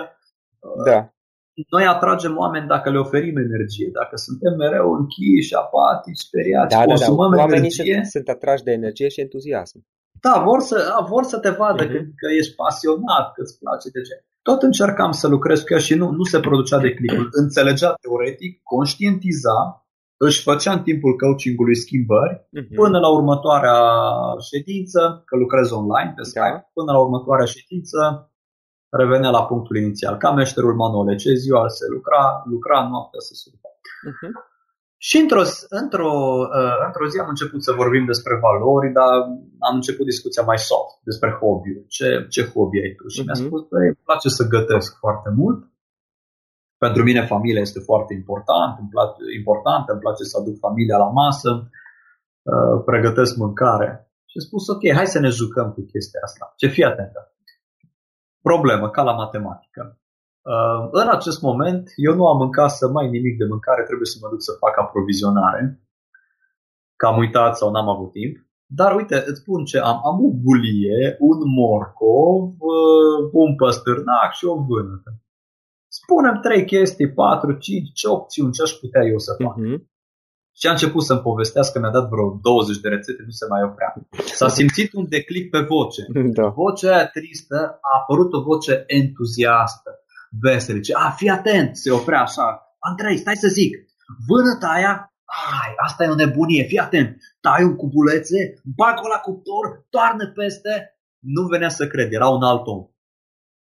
[0.90, 0.98] da.
[1.74, 7.30] noi atragem oameni dacă le oferim energie, dacă suntem mereu închiși, apatici, speriați, da, consumăm
[7.30, 7.42] da, da.
[7.42, 8.04] Oamenii energie.
[8.14, 9.78] sunt atrași de energie și entuziasm.
[10.20, 10.76] Da, vor să,
[11.08, 11.92] vor să te vadă uh-huh.
[11.92, 14.14] că, că ești pasionat, că îți place de ce.
[14.42, 17.28] Tot încercam să lucrez cu ea și nu, nu se producea de clipul.
[17.42, 19.85] Înțelegea teoretic, conștientiza
[20.16, 22.74] își făcea în timpul coachingului schimbări uh-huh.
[22.74, 23.78] până la următoarea
[24.50, 26.70] ședință, că lucrez online pe Skype, da.
[26.78, 27.98] până la următoarea ședință
[29.00, 33.70] revenea la punctul inițial, ca meșterul Manole, ce ziua se lucra, lucra noaptea se surfa.
[34.10, 34.32] Uh-huh.
[34.98, 35.42] Și într-o,
[35.82, 36.12] într-o,
[36.58, 39.12] uh, într-o zi am început să vorbim despre valori, dar
[39.68, 43.04] am început discuția mai soft, despre hobby Ce, ce hobby ai tu?
[43.08, 43.26] Și uh-huh.
[43.26, 45.58] mi-a spus, că îmi place să gătesc foarte mult
[46.78, 51.10] pentru mine familia este foarte important, îmi place, important, îmi place să aduc familia la
[51.22, 53.90] masă, uh, pregătesc mâncare.
[54.30, 56.52] Și am spus, ok, hai să ne jucăm cu chestia asta.
[56.56, 57.20] Ce fii atentă.
[58.42, 59.82] Problemă, ca la matematică.
[60.42, 64.18] Uh, în acest moment, eu nu am mâncat să mai nimic de mâncare, trebuie să
[64.22, 65.62] mă duc să fac aprovizionare,
[66.96, 68.36] că am uitat sau n-am avut timp.
[68.66, 70.00] Dar uite, îți spun ce am.
[70.10, 75.10] Am o bulie, un morcov, uh, un păstârnac și o vânătă.
[75.98, 79.56] Spunem trei chestii, patru, cinci, ce opțiuni, ce aș putea eu să fac.
[79.56, 79.78] Uh-huh.
[80.58, 83.90] Și a început să-mi povestească, mi-a dat vreo 20 de rețete, nu se mai oprea.
[84.38, 86.02] S-a simțit un declic pe voce.
[86.38, 86.48] Da.
[86.48, 89.90] Vocea aia tristă a apărut o voce entuziastă,
[90.40, 90.80] veselă.
[90.80, 92.76] Ce, a, fii atent, se oprea așa.
[92.78, 93.72] Andrei, stai să zic,
[94.28, 95.14] vânăta aia,
[95.60, 100.72] ai, asta e o nebunie, fii atent, tai un cubulețe, bag-o la cuptor, toarnă peste.
[101.18, 102.82] Nu venea să cred, era un alt om.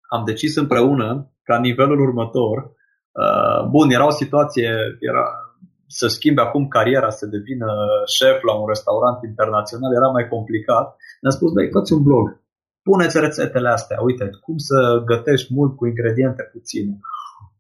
[0.09, 2.56] Am decis împreună ca nivelul următor.
[3.22, 4.70] Uh, bun, era o situație,
[5.11, 5.24] era
[5.87, 7.68] să schimbe acum cariera, să devină
[8.16, 10.87] șef la un restaurant internațional, era mai complicat.
[11.20, 12.24] Ne-a spus, băi, fă un blog,
[12.88, 14.78] puneți rețetele astea, uite, cum să
[15.11, 16.94] gătești mult cu ingrediente puține.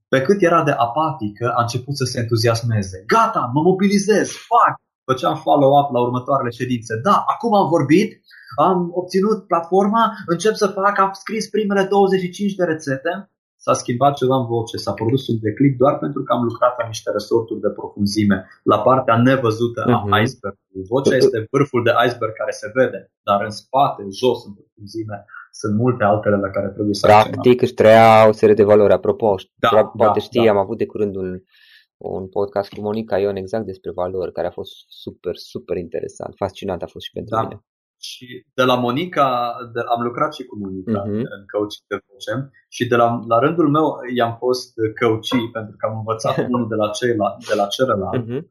[0.08, 3.04] Pe cât era de apatică, a început să se entuziasmeze.
[3.06, 4.74] Gata, mă mobilizez, fac!
[5.10, 6.92] Făceam follow-up la următoarele ședințe.
[7.02, 8.10] Da, acum am vorbit,
[8.68, 13.30] am obținut platforma, încep să fac, am scris primele 25 de rețete
[13.64, 16.86] s-a schimbat ceva în voce, s-a produs un declic doar pentru că am lucrat la
[16.86, 20.22] niște resorturi de profunzime, la partea nevăzută a uh-huh.
[20.22, 20.84] icebergului.
[20.94, 25.24] Vocea este vârful de iceberg care se vede, dar în spate, jos, în profunzime,
[25.60, 28.92] sunt multe altele la care trebuie să Practic își trăia o serie de valori.
[28.92, 30.50] Apropo, da, poate da, știi, da.
[30.50, 31.30] am avut de curând un,
[31.96, 36.34] un podcast cu Monica Ion exact despre valori, care a fost super, super interesant.
[36.36, 37.42] Fascinant a fost și pentru da.
[37.42, 37.64] mine.
[37.98, 41.26] Și de la Monica, de, am lucrat și cu Monica uh-huh.
[41.34, 45.86] în coaching de voce și de la, la rândul meu i-am fost coach pentru că
[45.86, 48.24] am învățat unul de la, celălalt, de la celălalt.
[48.24, 48.42] Uh-huh.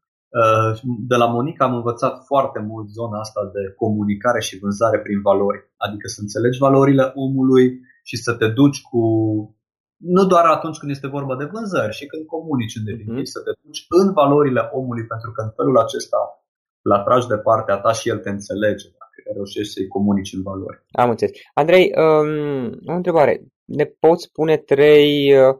[1.10, 5.60] De la Monica am învățat foarte mult zona asta de comunicare și vânzare prin valori.
[5.76, 9.00] Adică să înțelegi valorile omului și să te duci cu
[9.96, 13.36] nu doar atunci când este vorba de vânzări, și când comunici în definitiv, uh-huh.
[13.36, 16.20] să te duci în valorile omului, pentru că în felul acesta
[16.86, 18.88] îl atragi de partea ta și el te înțelege
[19.32, 20.84] reușești să-i comunici în valori.
[20.90, 21.36] Am înțeles.
[21.54, 23.46] Andrei, um, o întrebare.
[23.64, 25.56] Ne poți spune trei, uh,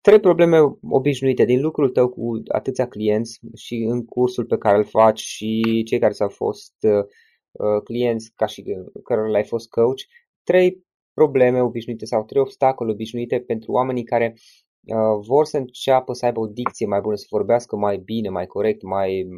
[0.00, 4.84] trei probleme obișnuite din lucrul tău cu atâția clienți și în cursul pe care îl
[4.84, 7.04] faci și cei care s-au fost uh,
[7.52, 8.64] uh clienți ca și
[9.04, 10.00] care l-ai fost coach,
[10.44, 16.24] trei probleme obișnuite sau trei obstacole obișnuite pentru oamenii care uh, vor să înceapă să
[16.24, 19.28] aibă o dicție mai bună, să vorbească mai bine, mai corect, mai,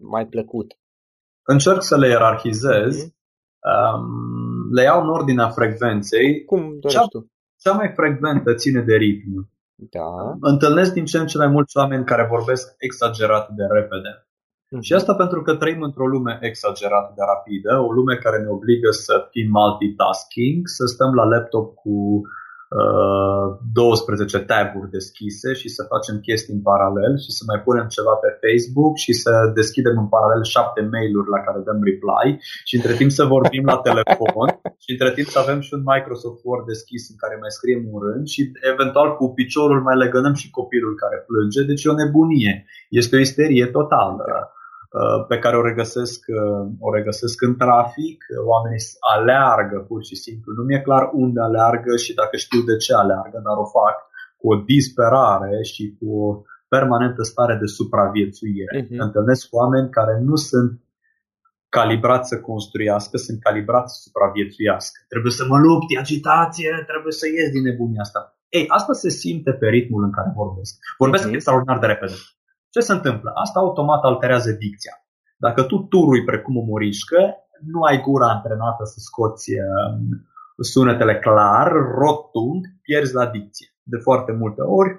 [0.00, 0.78] mai plăcut.
[1.42, 3.15] Încerc să le ierarhizez, mm-hmm.
[3.60, 6.44] Um, le iau în ordinea frecvenței.
[6.44, 7.30] Cum dorești cea, tu?
[7.56, 9.50] Cea mai frecventă ține de ritm.
[9.74, 10.36] Da.
[10.40, 14.12] Întâlnesc din ce în ce mai mulți oameni care vorbesc exagerat de repede.
[14.20, 14.80] Mm-hmm.
[14.80, 18.90] Și asta pentru că trăim într-o lume exagerat de rapidă, o lume care ne obligă
[18.90, 22.22] să fim multitasking, să stăm la laptop cu
[23.72, 28.30] 12 taburi deschise și să facem chestii în paralel și să mai punem ceva pe
[28.42, 32.28] Facebook și să deschidem în paralel 7 mail-uri la care dăm reply
[32.68, 34.48] și între timp să vorbim la telefon
[34.84, 37.98] și între timp să avem și un Microsoft Word deschis în care mai scriem un
[38.06, 38.40] rând și
[38.72, 42.54] eventual cu piciorul mai legănăm și copilul care plânge, deci e o nebunie.
[43.00, 44.24] Este o isterie totală.
[44.96, 48.18] Uh, pe care o regăsesc, uh, o regăsesc în trafic,
[48.52, 48.82] oamenii
[49.14, 50.52] aleargă pur și simplu.
[50.52, 53.96] Nu mi-e clar unde aleargă și dacă știu de ce aleargă, dar o fac
[54.40, 56.26] cu o disperare și cu o
[56.68, 58.72] permanentă stare de supraviețuire.
[58.82, 58.98] Uh-huh.
[59.06, 60.70] Întâlnesc oameni care nu sunt
[61.68, 64.98] calibrați să construiască, sunt calibrați să supraviețuiască.
[65.08, 68.20] Trebuie să mă lupt, e agitație, trebuie să ies din nebunia asta.
[68.48, 70.74] Ei, asta se simte pe ritmul în care vorbesc.
[70.98, 71.38] Vorbesc uh-huh.
[71.38, 72.16] extraordinar de repede.
[72.76, 73.30] Ce se întâmplă?
[73.34, 74.94] Asta automat alterează dicția.
[75.36, 77.20] Dacă tu turui precum o morișcă,
[77.72, 80.26] nu ai gura antrenată să scoți um,
[80.72, 83.68] sunetele clar, rotund, pierzi la dicție.
[83.82, 84.90] De foarte multe ori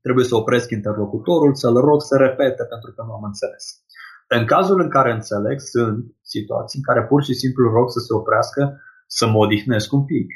[0.00, 3.64] trebuie să opresc interlocutorul, să-l rog să repete pentru că nu am înțeles.
[4.28, 5.98] În cazul în care înțeleg, sunt
[6.34, 10.28] situații în care pur și simplu rog să se oprească, să mă odihnesc un pic.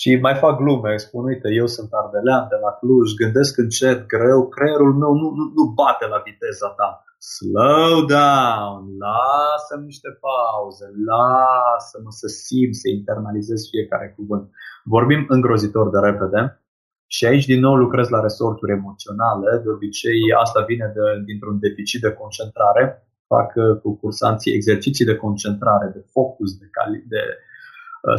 [0.00, 4.40] Și mai fac glume, spun, uite, eu sunt ardelean de la Cluj, gândesc încet, greu,
[4.56, 6.90] creierul meu nu, nu, nu bate la viteza ta.
[7.34, 14.44] Slow down, lasă niște pauze, lasă-mă să simt, să internalizez fiecare cuvânt.
[14.94, 16.40] Vorbim îngrozitor de repede
[17.14, 19.48] și aici din nou lucrez la resorturi emoționale.
[19.64, 22.84] De obicei asta vine de, dintr-un deficit de concentrare.
[23.32, 27.53] Fac uh, cu cursanții exerciții de concentrare, de focus, de, cali- de Uh,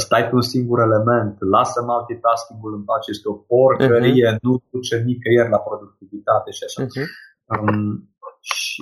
[0.05, 4.43] stai pe un singur element, lasă multitasking-ul în pace, este o porcărie, uh-huh.
[4.45, 6.79] nu duce nicăieri la productivitate și așa.
[6.85, 7.07] Uh-huh.
[7.53, 7.91] Um,
[8.53, 8.81] și,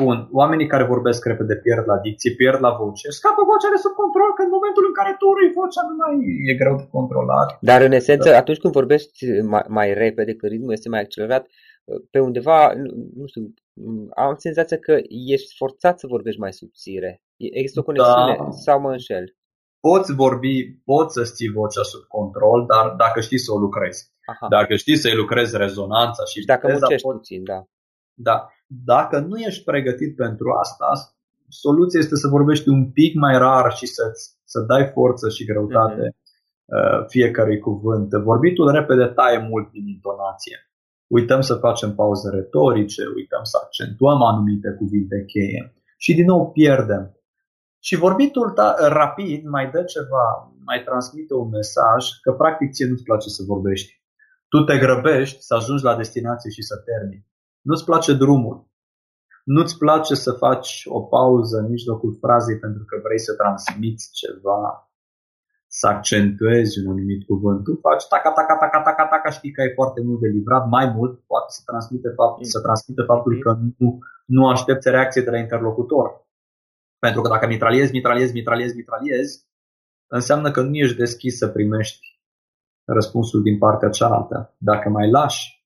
[0.00, 3.94] bun, oamenii care vorbesc repede pierd la dicție, pierd la voce, scapă vocea de sub
[4.02, 6.14] control, că în momentul în care tu îi vocea nu mai
[6.50, 7.48] e greu de controlat.
[7.70, 8.36] Dar în esență, da.
[8.42, 9.18] atunci când vorbești
[9.52, 11.44] mai, mai repede, că ritmul este mai accelerat,
[12.10, 12.72] pe undeva,
[13.20, 13.42] nu știu,
[14.14, 14.94] am senzația că
[15.36, 17.22] ești forțat să vorbești mai subțire.
[17.36, 18.50] Există o conexiune da.
[18.50, 19.24] sau mă înșel?
[19.86, 20.54] Poți vorbi,
[20.90, 24.00] poți să ții vocea sub control, dar dacă știi să o lucrezi.
[24.30, 24.46] Aha.
[24.56, 27.60] Dacă știi să-i lucrezi rezonanța și dacă muncești poți, puțin, da.
[28.28, 28.36] Da.
[28.66, 30.88] Dacă nu ești pregătit pentru asta,
[31.48, 34.02] soluția este să vorbești un pic mai rar și să,
[34.44, 37.06] să dai forță și greutate uh-huh.
[37.06, 38.10] fiecărui cuvânt.
[38.10, 40.56] Vorbitul repede taie mult din intonație.
[41.06, 47.16] Uităm să facem pauze retorice, uităm să accentuăm anumite cuvinte cheie și din nou pierdem
[47.86, 48.68] și vorbitul ta
[48.98, 50.26] rapid mai dă ceva,
[50.68, 53.92] mai transmite un mesaj că practic ție nu-ți place să vorbești.
[54.48, 57.26] Tu te grăbești să ajungi la destinație și să termini.
[57.60, 58.56] Nu-ți place drumul.
[59.44, 64.90] Nu-ți place să faci o pauză în mijlocul frazei pentru că vrei să transmiți ceva,
[65.66, 67.64] să accentuezi un anumit cuvânt.
[67.64, 70.86] Tu faci taca, taca, taca, taca, taca, știi că ai foarte mult de livrat, mai
[70.96, 75.38] mult poate să transmite, fapt, să transmite faptul că nu, nu aștepți reacție de la
[75.38, 76.06] interlocutor
[77.04, 79.46] pentru că dacă mitraliezi, mitraliezi, mitraliezi, mitraliezi,
[80.06, 82.20] înseamnă că nu ești deschis să primești
[82.84, 84.54] răspunsul din partea cealaltă.
[84.58, 85.64] Dacă mai lași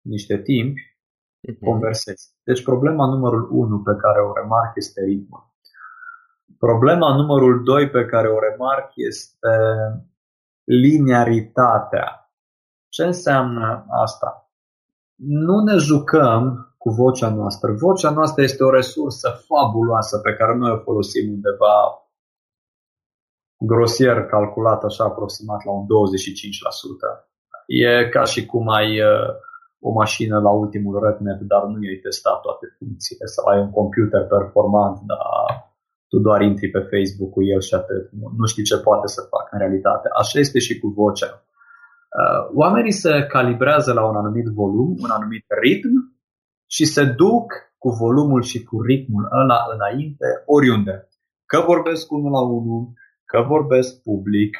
[0.00, 1.58] niște timp, uh-huh.
[1.64, 2.34] conversezi.
[2.42, 5.54] Deci problema numărul 1 pe care o remarc este ritmul.
[6.58, 9.54] Problema numărul 2 pe care o remarc este
[10.64, 12.30] linearitatea.
[12.88, 14.50] Ce înseamnă asta?
[15.14, 17.72] Nu ne jucăm cu vocea noastră.
[17.72, 21.76] Vocea noastră este o resursă fabuloasă pe care noi o folosim undeva
[23.58, 25.88] grosier calculat așa aproximat la un 25%.
[27.66, 29.28] E ca și cum ai uh,
[29.80, 34.22] o mașină la ultimul RedNet, dar nu i-ai testat toate funcțiile sau ai un computer
[34.26, 35.20] performant, dar
[36.08, 38.10] tu doar intri pe Facebook cu el și atât.
[38.20, 40.08] Nu, nu știi ce poate să facă în realitate.
[40.20, 41.30] Așa este și cu vocea.
[42.20, 46.15] Uh, oamenii se calibrează la un anumit volum, un anumit ritm
[46.66, 47.46] și se duc
[47.78, 51.08] cu volumul și cu ritmul ăla înainte, oriunde.
[51.46, 52.92] Că vorbesc unul la unul,
[53.24, 54.58] că vorbesc public,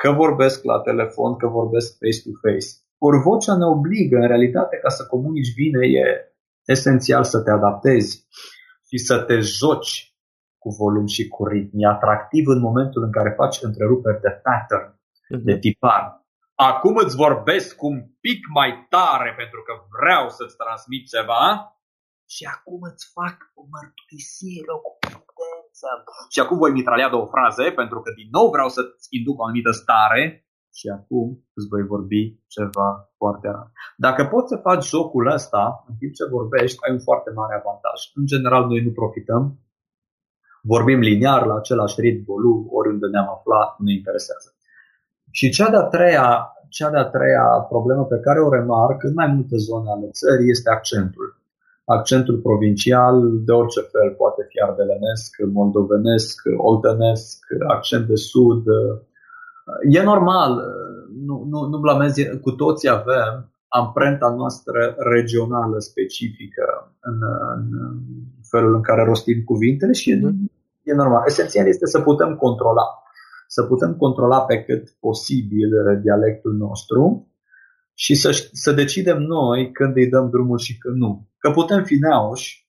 [0.00, 2.68] că vorbesc la telefon, că vorbesc face-to-face.
[2.98, 6.04] Ori vocea ne obligă, în realitate, ca să comunici bine, e
[6.64, 8.26] esențial să te adaptezi
[8.88, 10.14] și să te joci
[10.58, 11.76] cu volum și cu ritm.
[11.78, 15.42] E atractiv în momentul în care faci întreruperi de pattern, uh-huh.
[15.44, 16.25] de tipar.
[16.58, 21.44] Acum îți vorbesc un pic mai tare pentru că vreau să-ți transmit ceva
[22.34, 25.88] și acum îți fac o mărturisire, o cunoștință.
[26.32, 29.70] Și acum voi mitralia două fraze pentru că din nou vreau să-ți induc o anumită
[29.82, 30.22] stare
[30.78, 32.22] și acum îți voi vorbi
[32.54, 32.88] ceva
[33.20, 33.68] foarte rar.
[33.96, 37.98] Dacă poți să faci jocul ăsta în timp ce vorbești, ai un foarte mare avantaj.
[38.20, 39.42] În general, noi nu profităm
[40.72, 44.55] vorbim liniar la același ritm, volum, oriunde ne-am aflat, nu interesează.
[45.38, 46.28] Și cea de-a treia,
[46.68, 50.70] cea de-a treia problemă pe care o remarc în mai multe zone ale țării este
[50.70, 51.26] accentul.
[51.84, 58.62] Accentul provincial, de orice fel, poate fi ardelenesc, moldovenesc, oltenesc, accent de sud.
[59.90, 60.52] E normal,
[61.26, 63.32] nu, nu, nu blamez, cu toții avem
[63.68, 67.18] amprenta noastră regională specifică în,
[67.56, 67.64] în
[68.50, 70.50] felul în care rostim cuvintele și mm
[70.90, 71.22] e normal.
[71.26, 72.86] Esențial este să putem controla.
[73.56, 75.70] Să putem controla pe cât posibil
[76.02, 77.30] dialectul nostru
[77.94, 81.28] și să, să decidem noi când îi dăm drumul și când nu.
[81.38, 82.68] Că putem fi neauși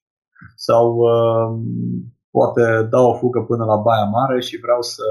[0.56, 1.50] sau uh,
[2.30, 5.08] poate dau o fugă până la Baia Mare și vreau să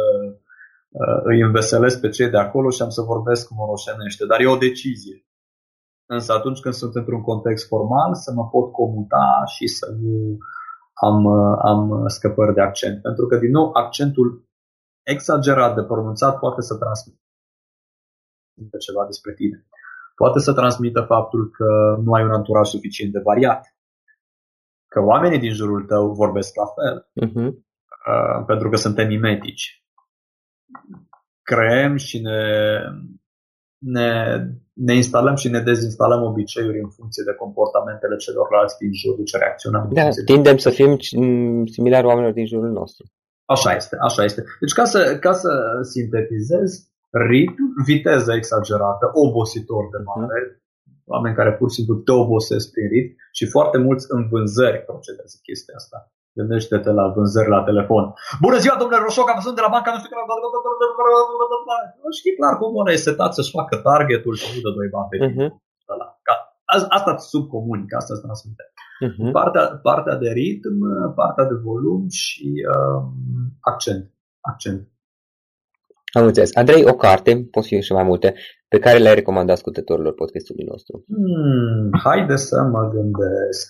[0.89, 4.27] uh, îi înveselesc pe cei de acolo și am să vorbesc moroșenește.
[4.27, 5.27] Dar e o decizie.
[6.07, 10.39] Însă atunci când sunt într-un context formal, să mă pot comuta și să nu
[11.09, 11.27] am,
[11.73, 13.03] am scăpări de accent.
[13.03, 14.47] Pentru că, din nou, accentul
[15.15, 17.19] exagerat de pronunțat poate să transmită
[18.87, 19.67] ceva despre tine.
[20.15, 23.77] Poate să transmită faptul că nu ai un anturaj suficient de variat.
[24.87, 27.11] Că oamenii din jurul tău vorbesc la fel.
[27.27, 27.51] Uh-huh.
[28.11, 29.85] Uh, pentru că suntem mimetici.
[31.43, 32.41] Creăm și ne
[33.79, 34.39] ne,
[34.73, 39.89] ne instalăm și ne dezinstalăm obiceiuri în funcție de comportamentele celorlalți din jur, ce reacționăm.
[39.93, 40.97] Da, tindem să fim
[41.75, 43.05] similari oamenilor din jurul nostru.
[43.55, 44.41] Așa este, așa este.
[44.61, 45.51] Deci ca să, ca să
[45.93, 46.69] sintetizez,
[47.31, 51.03] ritm, viteză exagerată, obositor de mare, mm.
[51.15, 55.37] oameni care pur și simplu te obosesc prin ritm și foarte mulți în vânzări procedează
[55.43, 55.99] chestia asta.
[56.39, 58.05] Gândește-te la vânzări la telefon.
[58.45, 60.17] Bună ziua, domnule Roșoc, am sunt de la banca, nu știu că...
[62.21, 65.17] Știi clar cum ăla e setat să-și facă targetul și nu dă doi bani pe
[65.27, 65.51] uh-huh.
[66.89, 68.65] Asta sub comunic, asta se transmite.
[69.07, 69.33] Uh-huh.
[69.33, 70.79] Partea, partea de ritm,
[71.15, 73.13] partea de volum și um,
[73.61, 74.13] accent.
[74.41, 74.89] accent.
[76.13, 76.57] Am înțeles.
[76.57, 78.35] Andrei, o carte, pot fi și mai multe,
[78.69, 81.05] pe care le-ai recomandat ascultătorilor podcastului nostru?
[81.07, 83.67] Hmm, haide să mă gândesc.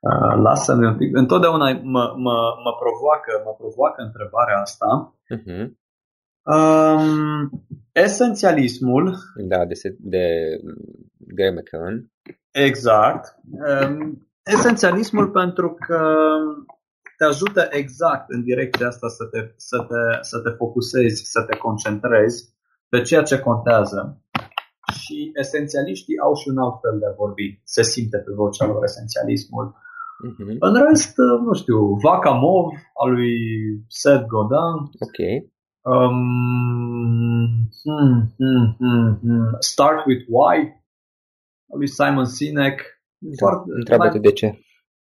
[0.00, 1.16] Uh, lasă-mi un pic.
[1.16, 5.14] Întotdeauna mă, mă, mă, provoacă, mă provoacă întrebarea asta.
[5.34, 5.66] Uh-huh.
[6.54, 7.50] Um,
[7.92, 9.16] esențialismul.
[9.48, 10.24] Da, de, de
[11.18, 12.12] Gary McKeown.
[12.50, 13.36] Exact.
[13.50, 16.00] Um, esențialismul pentru că
[17.16, 21.56] te ajută exact în direcția asta să te, să, te, să te focusezi, să te
[21.56, 22.56] concentrezi
[22.88, 24.22] pe ceea ce contează.
[25.00, 27.60] Și esențialiștii au și un alt fel de a vorbi.
[27.64, 29.66] Se simte pe vocea lor esențialismul.
[30.26, 30.56] Uh-huh.
[30.58, 31.14] În rest,
[31.46, 32.66] nu știu, Vaca Mov
[33.02, 33.36] al lui
[33.88, 34.76] Seth Godin.
[35.06, 35.18] Ok.
[35.80, 36.18] Um,
[37.82, 39.56] hmm, hmm, hmm, hmm.
[39.58, 40.77] Start with Why al
[41.78, 42.76] lui Simon Sinek.
[43.18, 44.48] Da, Întreabă-te de ce.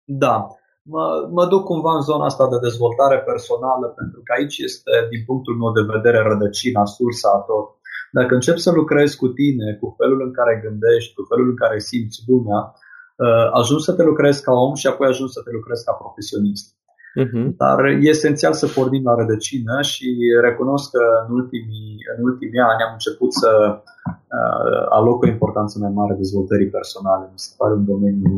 [0.05, 0.37] Da.
[0.83, 1.05] Mă,
[1.37, 5.55] mă duc cumva în zona asta de dezvoltare personală pentru că aici este, din punctul
[5.63, 7.69] meu de vedere, rădăcina, sursa a tot.
[8.19, 11.79] Dacă începi să lucrezi cu tine, cu felul în care gândești, cu felul în care
[11.79, 12.61] simți lumea,
[13.27, 16.67] Uh, ajungi să te lucrezi ca om și apoi ajungi să te lucrezi ca profesionist.
[17.19, 17.47] Uh-huh.
[17.63, 20.07] Dar e esențial să pornim la rădăcină și
[20.41, 23.51] recunosc că în ultimii, în ultimii ani am început să
[24.39, 27.25] uh, aloc o importanță mai mare dezvoltării personale.
[27.33, 28.35] Mi se pare un domeniu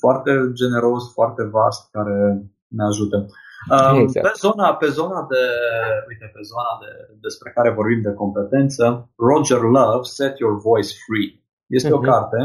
[0.00, 2.16] foarte generos, foarte vast, care
[2.76, 3.16] ne ajută.
[3.70, 4.26] Um, exact.
[4.26, 5.44] Pe zona, pe zona de,
[6.08, 6.90] uite, pe zona de,
[7.20, 11.28] despre care vorbim de competență, Roger Love, Set Your Voice Free.
[11.66, 11.98] Este uh-huh.
[11.98, 12.10] o mhm.
[12.10, 12.38] carte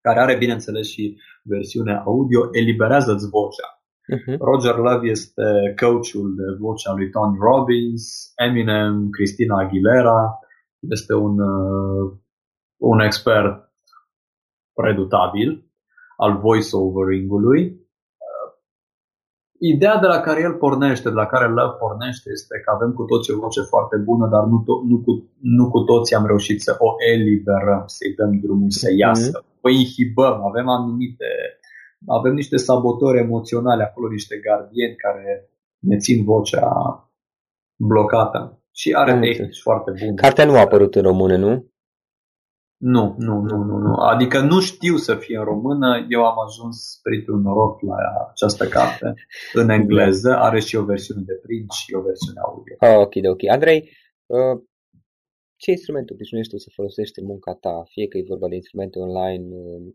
[0.00, 3.75] care are, bineînțeles, și versiunea audio, eliberează-ți vocea.
[4.14, 4.36] Uh-huh.
[4.38, 10.38] Roger Love este coachul de vocea lui Tony Robbins, Eminem, Christina Aguilera,
[10.78, 12.12] este un, uh,
[12.76, 13.72] un expert
[14.74, 15.70] redutabil
[16.16, 17.86] al voice-overing-ului
[19.58, 23.04] Ideea de la care el pornește, de la care Love pornește, este că avem cu
[23.04, 26.60] toți o voce foarte bună, dar nu, to- nu, cu, nu cu toți am reușit
[26.62, 28.98] să o eliberăm, să-i dăm drumul să mhm.
[28.98, 29.38] iasă.
[29.40, 29.60] Mm-hmm.
[29.60, 31.28] O inhibăm, avem anumite,
[32.06, 36.70] avem niște sabotori emoționale acolo, niște gardieni care ne țin vocea
[37.76, 38.60] blocată.
[38.72, 40.14] Și are tehnici foarte bune.
[40.14, 41.70] Cartea nu a apărut în română, nu?
[42.76, 43.94] Nu, nu, nu, nu, nu.
[43.94, 46.06] Adică nu știu să fie în română.
[46.08, 47.96] Eu am ajuns spiritul noroc la
[48.30, 49.14] această carte
[49.52, 50.36] în engleză.
[50.36, 52.74] Are și o versiune de print și o versiune audio.
[52.78, 53.42] Ah, ok, ok.
[53.50, 53.90] Andrei,
[54.26, 54.62] uh,
[55.56, 57.82] ce instrument obișnuiești tu să folosești în munca ta?
[57.92, 59.94] Fie că e vorba de instrumente online, uh, uh,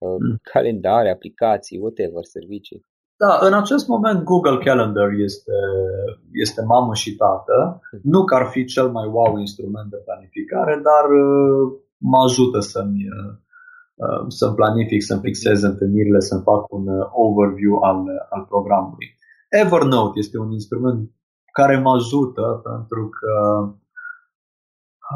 [0.00, 0.38] mm.
[0.52, 2.80] calendare, aplicații, whatever, servicii.
[3.22, 5.52] Da, în acest moment Google Calendar este,
[6.32, 7.80] este mamă și tată.
[7.92, 8.00] Mm.
[8.02, 13.02] Nu că ar fi cel mai wow instrument de planificare, dar uh, mă ajută să-mi,
[13.16, 13.32] uh,
[13.94, 18.00] uh, să-mi planific, să-mi fixez întâlnirile, să-mi fac un uh, overview al,
[18.34, 19.08] al programului.
[19.48, 21.10] Evernote este un instrument
[21.52, 23.32] care mă ajută pentru că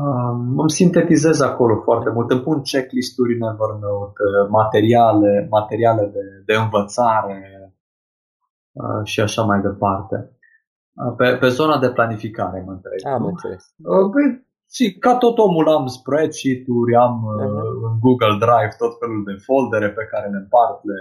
[0.00, 6.54] um, îmi sintetizez acolo foarte mult, îmi pun checklist-uri în Evernote, materiale, materiale de, de
[6.54, 7.40] învățare
[8.72, 10.16] uh, și așa mai departe.
[11.16, 13.12] Pe, pe zona de planificare mă întreb.
[13.14, 13.62] Am înțeles.
[14.14, 14.26] Păi,
[14.76, 17.42] și ca tot omul am spreadsheet-uri, am uh-huh.
[17.88, 20.78] în Google Drive tot felul de foldere pe care le împart.
[20.88, 20.98] Le...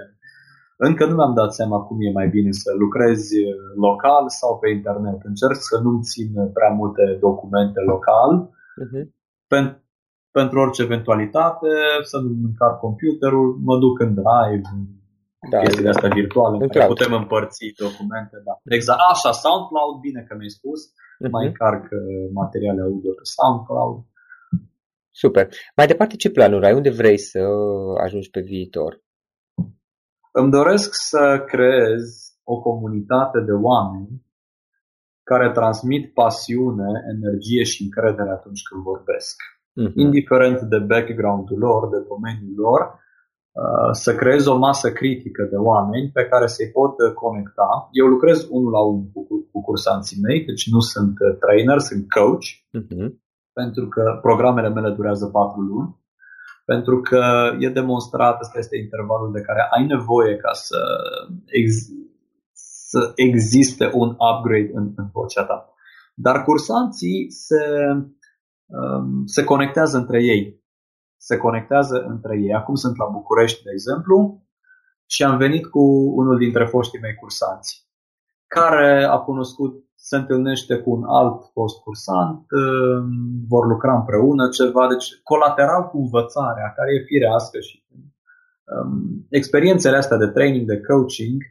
[0.88, 3.54] Încă nu mi-am dat seama cum e mai bine să lucrezi uh,
[3.88, 5.20] local sau pe internet.
[5.32, 8.32] Încerc să nu-mi țin prea multe documente local.
[8.82, 9.04] Uh-huh.
[9.52, 9.82] Pen-
[10.32, 11.72] pentru orice eventualitate,
[12.02, 14.68] să nu încarc computerul, mă duc în Drive,
[15.52, 18.36] da, chestiile astea virtuale, în care putem împărți documente.
[18.48, 18.54] Da.
[18.76, 19.00] Exact.
[19.12, 21.32] Așa, SoundCloud, bine că mi-ai spus uh-huh.
[21.36, 21.84] mai încarc
[22.42, 23.98] materiale audio pe SoundCloud.
[25.16, 25.46] Super.
[25.76, 26.74] Mai departe, ce planuri ai?
[26.74, 27.40] Unde vrei să
[28.04, 29.02] ajungi pe viitor?
[30.32, 32.04] Îmi doresc să creez
[32.44, 34.26] o comunitate de oameni
[35.24, 39.36] care transmit pasiune, energie și încredere atunci când vorbesc.
[39.82, 39.94] Uh-huh.
[40.06, 42.82] Indiferent de background-ul lor, de domeniul lor,
[43.54, 47.70] Uh, să creez o masă critică de oameni pe care să-i pot uh, conecta.
[47.92, 49.22] Eu lucrez unul la unul cu,
[49.52, 52.48] cu cursanții mei, deci nu sunt uh, trainer, sunt coach,
[52.80, 53.08] uh-huh.
[53.60, 55.96] pentru că programele mele durează patru luni,
[56.66, 57.24] pentru că
[57.60, 60.80] e demonstrat, ăsta este intervalul de care ai nevoie ca să,
[61.46, 61.90] ex-
[62.94, 65.74] să existe un upgrade în, în vocea ta.
[66.14, 67.64] Dar cursanții se,
[68.66, 70.64] um, se conectează între ei
[71.28, 72.54] se conectează între ei.
[72.54, 74.18] Acum sunt la București, de exemplu,
[75.06, 75.84] și am venit cu
[76.22, 77.88] unul dintre foștii mei cursanți,
[78.48, 83.08] care a cunoscut, se întâlnește cu un alt post cursant, um,
[83.48, 87.84] vor lucra împreună ceva, deci colateral cu învățarea, care e firească și
[88.74, 91.42] um, experiențele astea de training, de coaching,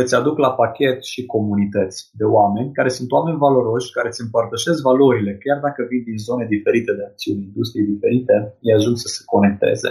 [0.00, 4.78] îți aduc la pachet și comunități de oameni care sunt oameni valoroși, care îți împărtășesc
[4.90, 8.34] valorile, chiar dacă vin din zone diferite de acțiuni, industrii diferite,
[8.64, 9.90] îi ajung să se conecteze.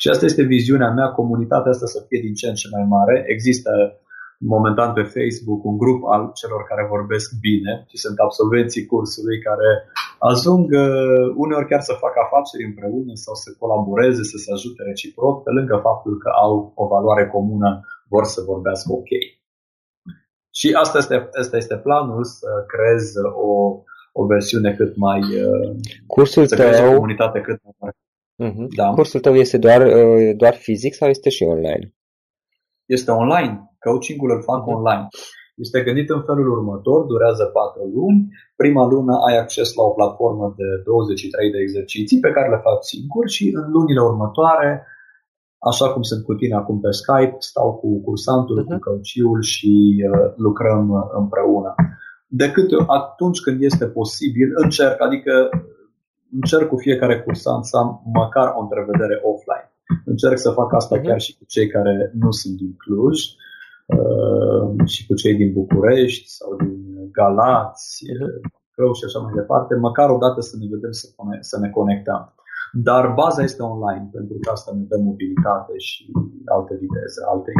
[0.00, 3.14] Și asta este viziunea mea, comunitatea asta să fie din ce în ce mai mare.
[3.34, 3.70] Există
[4.54, 9.70] momentan pe Facebook un grup al celor care vorbesc bine și sunt absolvenții cursului care
[10.32, 15.34] ajung uh, uneori chiar să facă afaceri împreună sau să colaboreze, să se ajute reciproc,
[15.42, 17.70] pe lângă faptul că au o valoare comună,
[18.12, 19.12] vor să vorbească ok.
[20.58, 23.04] Și asta este, asta este planul, să creez
[23.50, 23.52] o,
[24.12, 25.20] o versiune cât mai...
[25.20, 26.90] Uh, Cursul să tău...
[26.90, 27.96] o comunitate cât mai mare.
[28.44, 28.66] Uh-huh.
[28.76, 28.88] Da.
[28.98, 31.84] Cursul tău este doar, uh, doar fizic sau este și online?
[32.96, 33.54] Este online.
[33.78, 34.76] Coachingul îl fac uh-huh.
[34.76, 35.06] online.
[35.64, 38.20] Este gândit în felul următor, durează 4 luni.
[38.56, 42.84] Prima lună ai acces la o platformă de 23 de exerciții pe care le faci
[42.94, 44.86] singur și în lunile următoare
[45.58, 48.66] Așa cum sunt cu tine acum pe Skype, stau cu cursantul, uh-huh.
[48.66, 51.74] cu căuciul și uh, lucrăm uh, împreună.
[52.26, 55.32] Decât atunci când este posibil, încerc, adică
[56.32, 59.72] încerc cu fiecare cursant să am măcar o întrevedere offline.
[60.04, 61.02] Încerc să fac asta uh-huh.
[61.02, 63.18] chiar și cu cei care nu sunt din Cluj.
[63.86, 68.04] uh, și cu cei din București sau din Galați,
[68.78, 71.06] Crău și așa mai departe, măcar o dată să ne vedem să,
[71.40, 72.34] să ne conectăm.
[72.72, 76.02] Dar baza este online, pentru că asta ne dă mobilitate și
[76.44, 77.50] alte viteze, alte.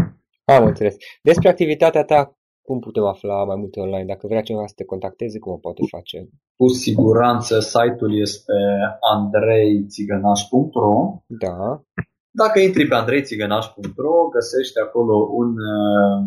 [0.45, 0.97] Am înțeles.
[1.23, 4.05] Despre activitatea ta, cum putem afla mai multe online?
[4.13, 6.29] Dacă vrea cineva să te contacteze, cum o poate face?
[6.57, 8.59] Cu siguranță site-ul este
[9.15, 10.95] andreițigănaș.ro
[11.27, 11.83] Da.
[12.31, 16.19] Dacă intri pe andreițigănaș.ro, găsești acolo un, uh,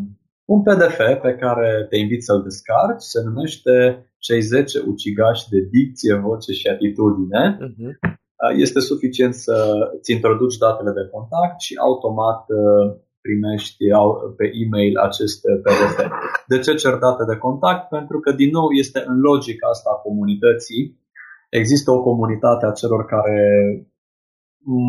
[0.46, 3.02] un PDF pe care te invit să-l descarci.
[3.02, 7.58] Se numește Cei 10 ucigași de dicție, voce și atitudine.
[7.58, 8.20] Uh-huh.
[8.66, 9.56] Este suficient să
[10.02, 13.84] ți introduci datele de contact și automat uh, primești
[14.38, 15.98] pe e-mail acest PDF.
[16.48, 17.90] De ce cer date de contact?
[17.90, 21.00] Pentru că, din nou, este în logica asta a comunității.
[21.50, 23.42] Există o comunitate a celor care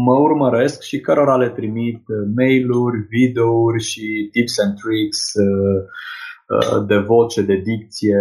[0.07, 2.03] mă urmăresc și cărora le trimit
[2.37, 5.81] mail-uri, videouri și tips and tricks uh,
[6.55, 8.19] uh, de voce, de dicție,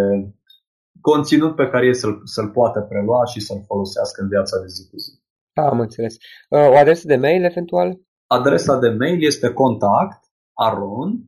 [1.02, 4.90] conținut pe care ei să-l, să-l poată prelua și să-l folosească în viața de zi
[4.90, 5.21] cu zi.
[5.54, 6.16] Am înțeles.
[6.50, 8.00] Uh, o adresă de mail eventual?
[8.28, 10.20] Adresa de mail este contact
[10.54, 11.20] arond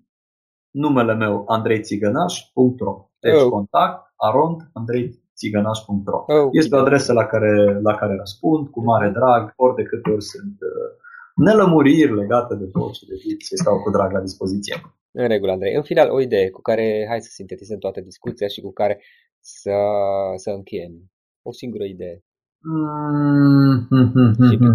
[0.72, 3.50] numele meu andreițigănaș.ro Deci oh.
[3.50, 9.54] contact arond andreițigănaș.ro oh, Este o adresă la care, la care răspund cu mare drag,
[9.56, 10.90] ori de câte ori sunt uh,
[11.36, 14.76] nelămuriri legate de voce, de dicție, stau cu drag la dispoziție.
[15.12, 15.76] În regulă, Andrei.
[15.76, 19.02] În final, o idee cu care hai să sintetizăm toată discuția și cu care
[19.40, 19.78] să,
[20.36, 21.12] să încheiem.
[21.42, 22.24] O singură idee.
[22.64, 24.34] Mm-hmm.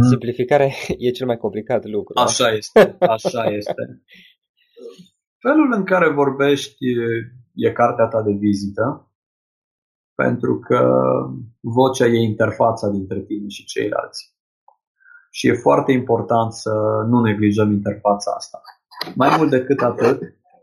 [0.08, 0.66] Simplificarea
[1.04, 2.14] e cel mai complicat lucru.
[2.14, 2.22] Da?
[2.22, 4.02] Așa este, așa este.
[5.46, 6.84] Felul în care vorbești
[7.54, 9.12] e cartea ta de vizită,
[10.14, 11.00] pentru că
[11.60, 14.36] vocea e interfața dintre tine și ceilalți.
[15.30, 16.72] Și e foarte important să
[17.08, 18.60] nu neglijăm interfața asta.
[19.14, 20.20] Mai mult decât atât,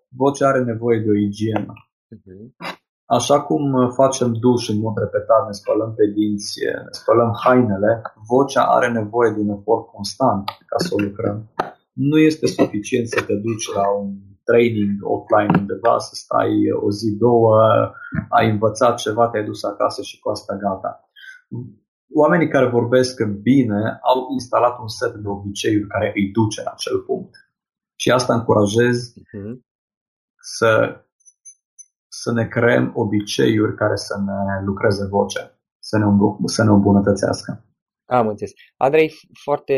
[0.10, 1.74] vocea are nevoie de o igienă.
[2.16, 2.75] Uh-huh.
[3.06, 8.02] Așa cum uh, facem duș în mod repetat, ne spălăm pe dinți, ne spălăm hainele,
[8.28, 11.38] vocea are nevoie de un efort constant ca să o lucrăm.
[11.94, 14.08] Nu este suficient să te duci la un
[14.44, 17.56] training offline undeva, să stai o zi, două,
[18.30, 21.10] ai învățat ceva, te-ai dus acasă și cu asta gata.
[22.14, 26.98] Oamenii care vorbesc bine au instalat un set de obiceiuri care îi duce la acel
[27.00, 27.36] punct.
[27.96, 29.54] Și asta încurajez uh-huh.
[30.40, 31.00] să
[32.26, 35.46] să ne creăm obiceiuri care să ne lucreze vocea,
[35.90, 36.06] să ne,
[36.56, 37.50] să ne îmbunătățească.
[38.20, 38.54] Am înțeles.
[38.78, 39.10] Andrei,
[39.46, 39.76] foarte,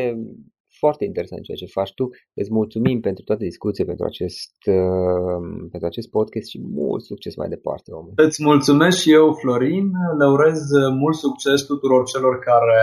[0.80, 2.06] foarte interesant ceea ce faci tu.
[2.39, 5.41] Îți mulțumim pentru toată discuția, pentru acest, uh,
[5.72, 7.88] pentru acest podcast și mult succes mai departe.
[7.91, 8.06] Om.
[8.28, 9.88] Îți mulțumesc și eu, Florin.
[10.20, 10.60] Le urez
[11.04, 12.82] mult succes tuturor celor care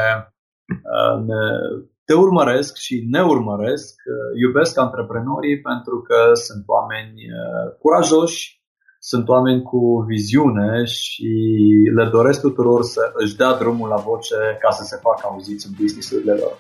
[0.96, 1.42] uh, ne,
[2.08, 3.94] te urmăresc și ne urmăresc.
[4.44, 8.63] Iubesc antreprenorii pentru că sunt oameni uh, curajoși,
[9.10, 11.30] sunt oameni cu viziune și
[11.94, 15.72] le doresc tuturor să își dea drumul la voce ca să se facă auziți în
[15.80, 16.58] businessurile lor.